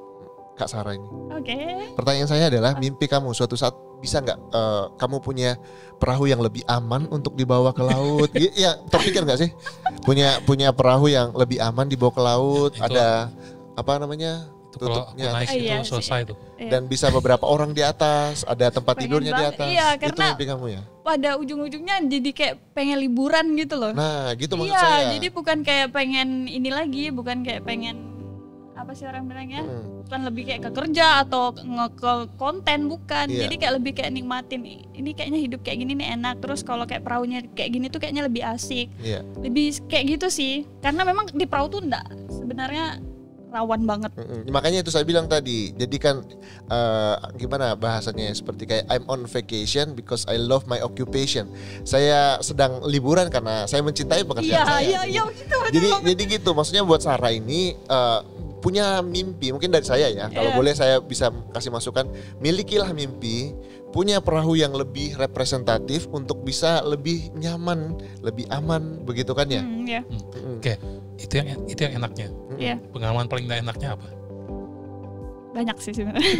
[0.53, 1.09] Kak Sarah ini?
[1.33, 1.49] Oke.
[1.49, 1.93] Okay.
[1.97, 3.73] Pertanyaan saya adalah mimpi kamu suatu saat
[4.03, 5.55] bisa nggak uh, kamu punya
[5.97, 8.29] perahu yang lebih aman untuk dibawa ke laut?
[8.37, 9.49] Iya, terpikir nggak sih?
[10.05, 13.07] Punya punya perahu yang lebih aman dibawa ke laut, ya, ada
[13.73, 14.53] apa namanya?
[14.73, 16.37] tutupnya naik itu iya, selesai tuh.
[16.57, 16.69] Iya.
[16.73, 19.45] Dan bisa beberapa orang di atas, ada tempat pengen tidurnya banget.
[19.45, 19.67] di atas.
[19.69, 20.81] Iya, karena itu mimpi kamu ya.
[21.03, 23.93] Pada ujung-ujungnya jadi kayak pengen liburan gitu loh.
[23.93, 25.05] Nah, gitu maksud iya, saya.
[25.13, 28.12] jadi bukan kayak pengen ini lagi, bukan kayak pengen
[28.83, 29.63] apa sih orang bilangnya?
[29.63, 30.03] Hmm.
[30.03, 33.25] Bukan lebih kayak ke kerja atau nge ke konten bukan.
[33.31, 33.47] Iya.
[33.47, 34.61] Jadi kayak lebih kayak nikmatin
[34.93, 36.43] ini kayaknya hidup kayak gini nih enak.
[36.43, 38.91] Terus kalau kayak perahunya kayak gini tuh kayaknya lebih asik.
[38.99, 39.23] Iya.
[39.39, 40.67] Lebih kayak gitu sih.
[40.83, 42.99] Karena memang di perahu tuh enggak sebenarnya
[43.53, 44.11] rawan banget.
[44.17, 44.49] Mm-hmm.
[44.49, 45.69] Makanya itu saya bilang tadi.
[45.77, 46.25] Jadi kan
[46.73, 51.53] uh, gimana bahasanya seperti kayak I'm on vacation because I love my occupation.
[51.85, 54.81] Saya sedang liburan karena saya mencintai pekerjaan ya, saya.
[54.81, 55.57] Iya, iya, gitu.
[55.69, 56.49] Jadi jadi gitu.
[56.57, 58.25] Maksudnya buat Sarah ini uh,
[58.63, 60.31] punya mimpi mungkin dari saya ya.
[60.31, 60.57] Kalau yeah.
[60.57, 62.07] boleh saya bisa kasih masukan,
[62.39, 63.51] milikilah mimpi
[63.91, 69.61] punya perahu yang lebih representatif untuk bisa lebih nyaman, lebih aman, begitu kan ya?
[69.61, 70.03] Mm, yeah.
[70.07, 70.57] hmm.
[70.63, 70.75] Oke, okay.
[71.19, 72.27] itu yang itu yang enaknya.
[72.55, 72.77] Yeah.
[72.95, 74.22] Pengalaman paling gak enaknya apa?
[75.53, 76.33] Banyak sih sebenarnya.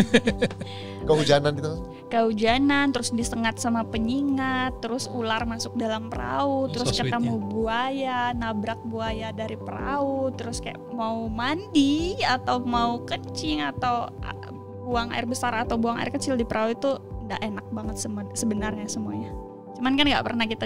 [1.08, 1.74] Kehujanan itu?
[2.10, 8.34] Kehujanan, terus disengat sama penyingat, terus ular masuk dalam perahu, oh, terus so ketemu buaya,
[8.34, 14.10] nabrak buaya dari perahu, terus kayak mau mandi atau mau kencing atau
[14.84, 16.90] buang air besar atau buang air kecil di perahu itu
[17.24, 17.96] udah enak banget
[18.36, 19.32] sebenarnya semuanya
[19.80, 20.66] cuman kan nggak pernah kita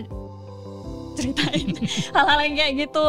[1.17, 1.73] ceritain.
[2.15, 3.05] Hal-hal yang kayak gitu.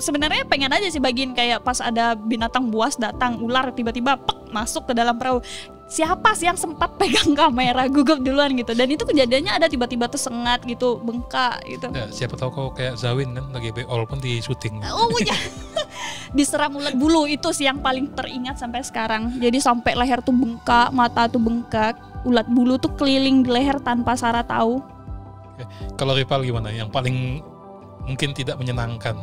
[0.00, 4.88] Sebenarnya pengen aja sih bagiin kayak pas ada binatang buas datang ular tiba-tiba pek masuk
[4.88, 5.44] ke dalam perahu.
[5.90, 8.72] Siapa sih yang sempat pegang kamera gugup duluan gitu?
[8.72, 11.90] Dan itu kejadiannya ada tiba-tiba tersengat gitu bengkak gitu.
[11.90, 15.34] Ya, siapa tahu kok kayak Zawin kan lagi beol pun di syuting oh ya
[16.38, 19.34] diserang ulat bulu itu sih yang paling teringat sampai sekarang.
[19.42, 24.14] Jadi sampai leher tuh bengkak mata tuh bengkak ulat bulu tuh keliling di leher tanpa
[24.14, 24.78] Sarah tahu.
[25.96, 26.72] Kalau rival gimana?
[26.72, 27.44] Yang paling
[28.10, 29.14] mungkin tidak menyenangkan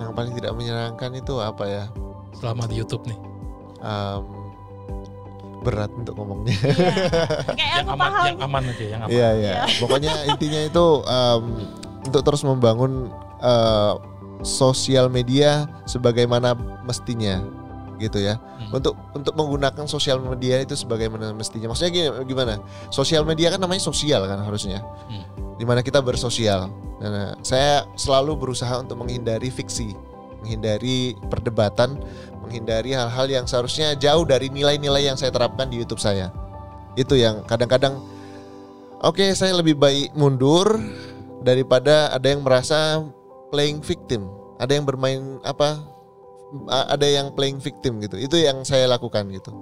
[0.00, 1.84] yang paling tidak menyenangkan itu apa ya
[2.32, 3.20] selama di YouTube nih
[3.84, 4.40] um,
[5.60, 6.56] berat untuk ngomongnya.
[7.52, 7.84] Iya.
[7.84, 9.12] yang aman, yang aman aja, yang aman.
[9.12, 9.52] Iya iya.
[9.76, 11.44] Pokoknya intinya itu um,
[12.00, 13.12] untuk terus membangun
[13.44, 14.00] uh,
[14.40, 16.56] sosial media sebagaimana
[16.88, 17.44] mestinya
[18.00, 18.40] gitu ya.
[18.40, 18.80] Hmm.
[18.80, 21.68] Untuk untuk menggunakan sosial media itu sebagaimana mestinya.
[21.70, 22.58] Maksudnya gini, gimana?
[22.88, 24.80] Sosial media kan namanya sosial kan harusnya.
[25.06, 25.24] Hmm.
[25.60, 26.72] Di mana kita bersosial.
[27.00, 29.92] Nah, saya selalu berusaha untuk menghindari fiksi,
[30.40, 32.00] menghindari perdebatan
[32.50, 36.34] menghindari hal-hal yang seharusnya jauh dari nilai-nilai yang saya terapkan di YouTube saya.
[36.98, 38.02] Itu yang kadang-kadang
[39.06, 40.82] oke saya lebih baik mundur
[41.46, 43.06] daripada ada yang merasa
[43.54, 44.26] playing victim,
[44.58, 45.78] ada yang bermain apa
[46.68, 48.18] ada yang playing victim gitu.
[48.18, 49.52] Itu yang saya lakukan gitu.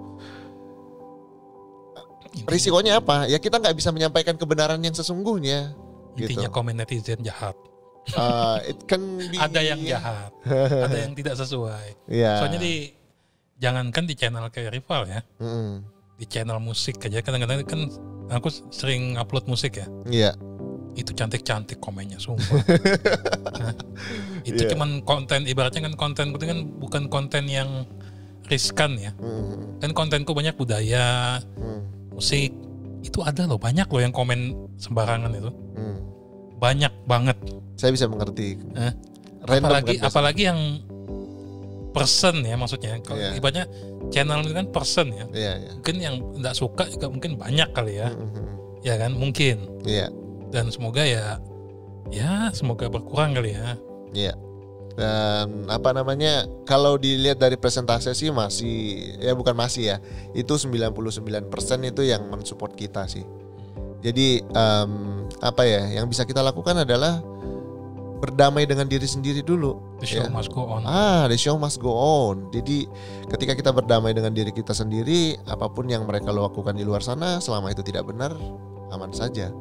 [2.49, 3.26] Risikonya apa?
[3.26, 5.74] Ya kita nggak bisa menyampaikan kebenaran yang sesungguhnya.
[6.18, 6.55] Intinya gitu.
[6.55, 7.55] komen netizen jahat.
[8.16, 9.01] Uh, it can
[9.32, 12.09] be Ada yang jahat, ada yang tidak sesuai.
[12.09, 12.32] Iya.
[12.41, 12.97] Soalnya di
[13.61, 15.84] jangankan di channel kayak rival ya, Mm-mm.
[16.16, 17.80] di channel musik aja kadang-kadang kan
[18.32, 19.86] aku sering upload musik ya.
[20.09, 20.32] Iya.
[20.95, 22.62] Itu cantik-cantik komennya sumpah.
[23.59, 23.74] Nah,
[24.47, 24.70] itu Iya.
[24.70, 27.84] cuman konten ibaratnya kan konten itu kan bukan konten yang
[28.47, 29.11] riskan ya.
[29.18, 32.55] Mm, Kan kontenku banyak budaya, mm, musik.
[33.03, 34.39] Itu ada loh banyak loh yang komen
[34.76, 35.51] sembarangan itu.
[35.74, 35.99] mm.
[36.57, 37.34] Banyak banget.
[37.74, 38.59] Saya bisa mengerti.
[38.74, 38.93] Eh,
[39.43, 40.61] Random apalagi kan apalagi yang
[41.91, 42.99] person ya maksudnya.
[43.01, 43.34] Kalau Iya.
[43.34, 43.64] ibaratnya
[44.09, 45.24] channel itu kan person ya.
[45.30, 45.70] Iya, iya.
[45.74, 48.11] Mungkin yang nggak suka juga mungkin banyak kali ya.
[48.11, 48.47] Mm, mm,
[48.78, 49.57] Ya kan mungkin.
[49.82, 50.07] Iya,
[50.49, 51.39] Dan semoga ya
[52.09, 53.77] ya semoga berkurang kali ya.
[54.13, 54.35] iya.
[54.99, 56.43] Dan apa namanya?
[56.67, 59.97] Kalau dilihat dari presentase sih masih ya bukan masih ya.
[60.35, 61.07] Itu 99%
[61.87, 63.23] itu yang mensupport kita sih.
[64.03, 64.91] Jadi em,
[65.39, 66.03] apa ya?
[66.03, 67.23] Yang bisa kita lakukan adalah
[68.19, 69.79] berdamai dengan diri sendiri dulu.
[70.03, 70.35] The show Ya.
[70.35, 70.83] must go on.
[70.83, 72.51] Ah, the show must go on.
[72.51, 72.91] Jadi
[73.31, 77.39] ketika kita berdamai dengan diri kita sendiri, apa pun yang mereka lakukan di luar sana,
[77.39, 78.35] selama itu tidak benar,
[78.91, 79.55] aman saja.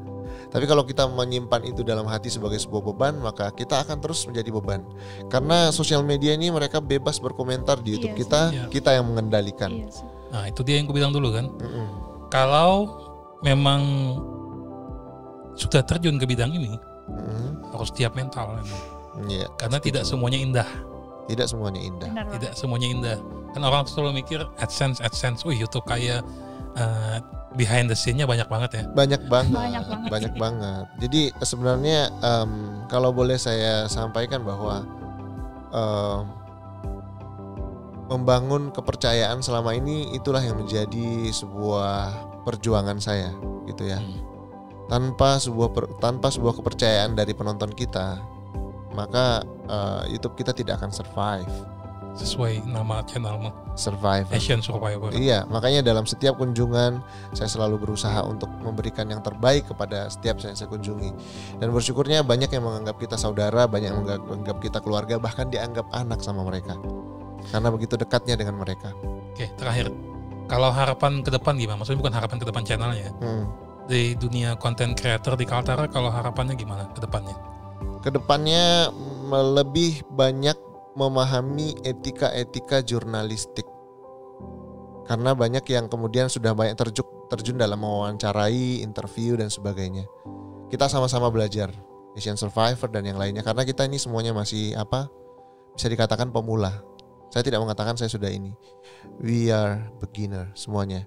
[0.48, 4.50] Tapi kalau kita menyimpan itu dalam hati sebagai sebuah beban, maka kita akan terus menjadi
[4.50, 4.82] beban.
[5.28, 8.24] Karena sosial media ini mereka bebas berkomentar di YouTube Iya sih.
[8.24, 8.64] kita, Iya.
[8.70, 9.70] kita yang mengendalikan.
[9.70, 10.08] Iya sih.
[10.28, 11.52] Nah itu dia yang gue bilang dulu kan.
[11.54, 11.88] Mm-mm.
[12.28, 12.72] Kalau
[13.39, 13.82] memang
[15.54, 16.78] sudah terjun ke bidang ini
[17.08, 17.74] Mm-mm.
[17.74, 18.56] harus siap mental.
[18.56, 18.82] emang.
[19.26, 20.70] Iya, Karena tidak semuanya indah.
[21.28, 22.08] tidak semuanya indah.
[22.08, 23.18] Benar Tidak semuanya indah.
[23.52, 25.43] Kan orang tuh selalu mikir AdSense, AdSense.
[25.43, 26.24] Wih YouTube kayak
[26.74, 27.18] eh,
[27.58, 28.84] behind the scene-nya banyak banget ya.
[28.93, 30.86] Banyak banget, Banyak banget banyak banget.
[31.01, 32.51] Jadi sebenarnya em,
[32.86, 34.86] kalau boleh saya sampaikan bahwa
[35.74, 36.22] em,
[38.08, 42.16] membangun kepercayaan selama ini itulah yang menjadi sebuah
[42.47, 43.36] perjuangan saya,
[43.68, 43.99] gitu ya.
[43.99, 44.24] Hmm.
[44.88, 48.24] Tanpa sebuah per- tanpa sebuah kepercayaan dari penonton kita,
[48.95, 51.51] maka eh, YouTube kita tidak akan survive.
[52.18, 53.53] Sesuai nama channelmu.
[53.78, 54.26] Survive.
[54.34, 55.13] Asian Survivor.
[55.13, 56.97] Iya, makanya dalam setiap kunjungan
[57.38, 61.13] saya selalu berusaha untuk memberikan yang terbaik kepada setiap yang saya kunjungi.
[61.61, 65.86] Dan bersyukurnya banyak yang menganggap kita saudara, banyak yang menganggap menganggap kita keluarga, bahkan dianggap
[65.93, 66.74] anak sama mereka.
[67.53, 68.91] Karena begitu dekatnya dengan mereka.
[69.32, 69.93] Oke terakhir.
[70.47, 71.78] Kalau harapan ke depan gimana?
[71.84, 73.07] Maksudnya bukan harapan ke depan channelnya.
[73.07, 73.11] ya.
[73.22, 73.45] Hmm.
[73.88, 77.36] Di dunia content creator di Kaltara kalau harapannya gimana ke depannya?
[78.03, 80.55] Ke depannya mm, lebih banyak
[80.98, 83.70] memahami etika-etika jurnalistik.
[85.06, 90.04] Karena banyak yang kemudian sudah banyak terjun, terjun dalam mewawancarai, interview dan sebagainya.
[90.68, 91.72] Kita sama-sama belajar
[92.18, 95.08] Asian Survivor dan yang lainnya karena kita ini semuanya masih apa?
[95.78, 96.84] Bisa dikatakan pemula.
[97.30, 98.52] Saya tidak mengatakan saya sudah ini.
[99.22, 101.06] We are beginner semuanya.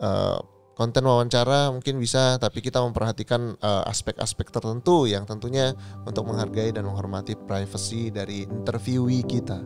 [0.00, 0.38] Eh,
[0.76, 5.72] konten wawancara mungkin bisa tapi kita memperhatikan eh, aspek-aspek tertentu yang tentunya
[6.04, 9.56] untuk menghargai dan menghormati privasi dari interviewee kita.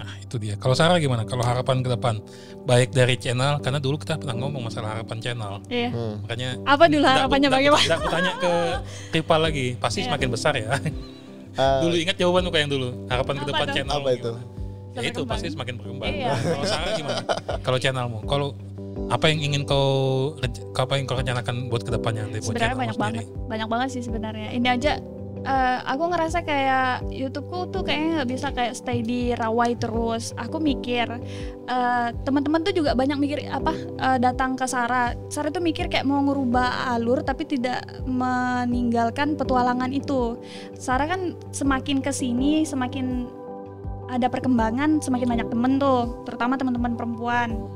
[0.00, 0.56] Nah itu dia.
[0.56, 1.28] Kalau Sarah gimana?
[1.28, 2.24] Kalau harapan ke depan,
[2.64, 5.92] baik dari channel, karena dulu kita pernah ngomong masalah harapan channel, Iya.
[5.92, 6.14] Hmm.
[6.24, 7.84] makanya Apa dulu harapannya bagaimana?
[8.00, 8.52] aku tanya ke
[9.12, 10.06] Ripa lagi, pasti Iya.
[10.08, 10.72] semakin besar ya.
[11.50, 13.92] Eh, dulu ingat jawaban kayak yang dulu, harapan ke depan channel.
[13.92, 14.32] Apa lu itu?
[14.32, 14.58] gimana?
[14.90, 16.08] Ya itu pasti semakin berkembang.
[16.08, 16.32] Iya.
[16.34, 17.22] Kalau Sarah gimana?
[17.60, 18.48] Kalau channelmu, kalau
[19.10, 20.32] apa yang ingin kau
[20.78, 23.02] apa yang kau rencanakan buat ke depannya nanti sebenarnya banyak sendiri?
[23.02, 24.48] banget banyak banget sih sebenarnya.
[24.54, 24.92] Ini aja
[25.42, 30.30] eh, aku ngerasa kayak YouTubeku tuh kayaknya nggak bisa kayak stay di rawai terus.
[30.38, 31.10] Aku mikir
[31.66, 35.18] eh, teman-teman tuh juga banyak mikir apa eh, datang ke Sarah.
[35.26, 40.38] Sarah tuh mikir kayak mau ngerubah alur tapi tidak meninggalkan petualangan itu.
[40.78, 43.26] Sarah kan semakin ke sini semakin
[44.10, 47.70] ada perkembangan semakin banyak temen tuh terutama teman-teman perempuan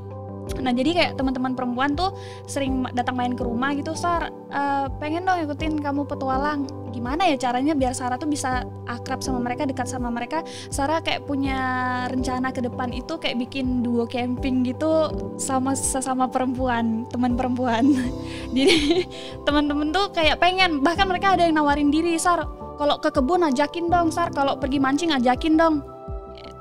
[0.60, 2.12] Nah jadi kayak teman-teman perempuan tuh
[2.44, 6.68] sering datang main ke rumah gitu, Sar eh, pengen dong ikutin kamu petualang.
[6.94, 10.46] Gimana ya caranya biar Sarah tuh bisa akrab sama mereka, dekat sama mereka.
[10.70, 11.58] Sarah kayak punya
[12.06, 17.90] rencana ke depan itu kayak bikin duo camping gitu sama sesama perempuan, teman perempuan.
[18.56, 19.08] jadi
[19.42, 22.46] teman-teman tuh kayak pengen, bahkan mereka ada yang nawarin diri, Sar
[22.78, 25.82] kalau ke kebun ajakin dong, Sar kalau pergi mancing ajakin dong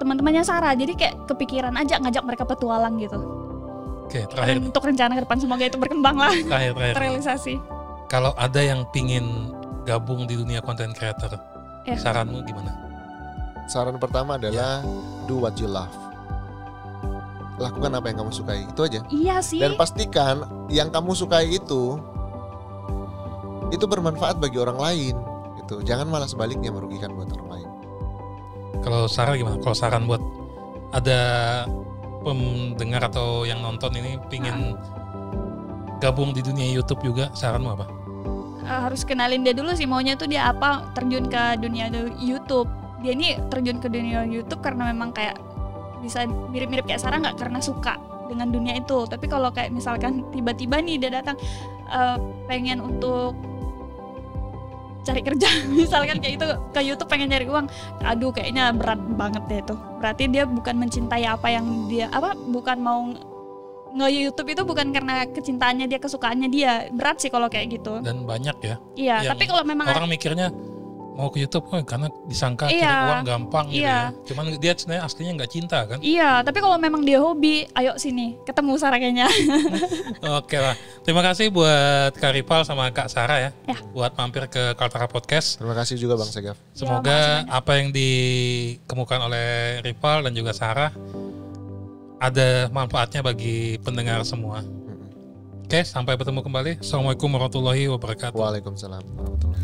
[0.02, 3.44] teman-temannya Sarah jadi kayak kepikiran aja ngajak mereka petualang gitu
[4.14, 6.94] Oke, terakhir, untuk rencana ke depan semoga itu berkembang lah terakhir, terakhir.
[6.94, 7.54] terrealisasi
[8.06, 9.50] Kalau ada yang pingin
[9.84, 11.34] gabung di dunia content creator,
[11.82, 11.98] Ya.
[11.98, 12.78] saranmu gimana?
[13.66, 14.86] Saran pertama adalah
[15.26, 15.90] do what you love.
[17.54, 22.02] lakukan apa yang kamu sukai itu aja iya sih dan pastikan yang kamu sukai itu
[23.70, 25.16] itu bermanfaat bagi orang lain
[25.62, 27.70] gitu jangan malah sebaliknya merugikan buat orang lain
[28.82, 29.62] Kalau Sarah gimana?
[29.62, 30.20] Kalau saran buat
[30.92, 31.20] ada
[32.24, 34.80] pendengar atau yang nonton ini pingin
[36.00, 37.86] gabung di dunia YouTube juga, saranmu apa?
[38.64, 42.68] Eh, harus kenalin dia dulu sih maunya tuh dia apa terjun ke dunia du- YouTube.
[43.04, 45.36] Dia ini terjun ke dunia YouTube karena memang kayak
[46.00, 48.00] bisa mirip-mirip kayak Sarah nggak karena suka
[48.32, 49.04] dengan dunia itu.
[49.04, 51.36] Tapi kalau kayak misalkan tiba-tiba nih dia datang
[51.92, 52.18] eh,
[52.48, 53.36] pengen untuk
[55.04, 55.50] cari kerja.
[55.80, 57.68] Misalkan kayak itu ke YouTube pengen nyari uang.
[58.02, 59.76] Aduh kayaknya berat banget deh itu.
[60.00, 63.00] Berarti dia bukan mencintai apa yang dia apa bukan mau
[63.94, 66.72] nge YouTube itu bukan karena kecintaannya dia kesukaannya dia.
[66.90, 68.02] Berat sih kalau kayak gitu.
[68.02, 68.76] Dan banyak ya.
[68.98, 70.50] Iya, tapi kalau memang Orang mikirnya
[71.14, 74.10] mau ke YouTube oh, karena disangka cari Iya, uang gampang gitu iya.
[74.12, 74.26] ya.
[74.26, 76.00] Cuman dia sebenarnya aslinya nggak cinta kan?
[76.02, 79.30] iya, tapi kalau memang dia hobi, ayo sini ketemu Sarah kayaknya.
[80.42, 80.76] Oke lah.
[81.06, 83.52] Terima kasih buat Kak Ripal sama Kak Sarah ya.
[83.70, 83.78] Ya.
[83.94, 85.62] Buat mampir ke Kaltara Podcast.
[85.62, 89.48] terima kasih juga bang Segaf Semoga makasih apa yang dikemukakan oleh
[89.86, 90.92] Ripal dan juga Sarah
[92.24, 94.64] ada manfaatnya bagi pendengar semua.
[95.74, 96.86] Oke, sampai bertemu kembali.
[96.86, 98.38] Assalamualaikum warahmatullahi wabarakatuh.
[98.38, 99.58] Waalaikumsalam warahmatullahi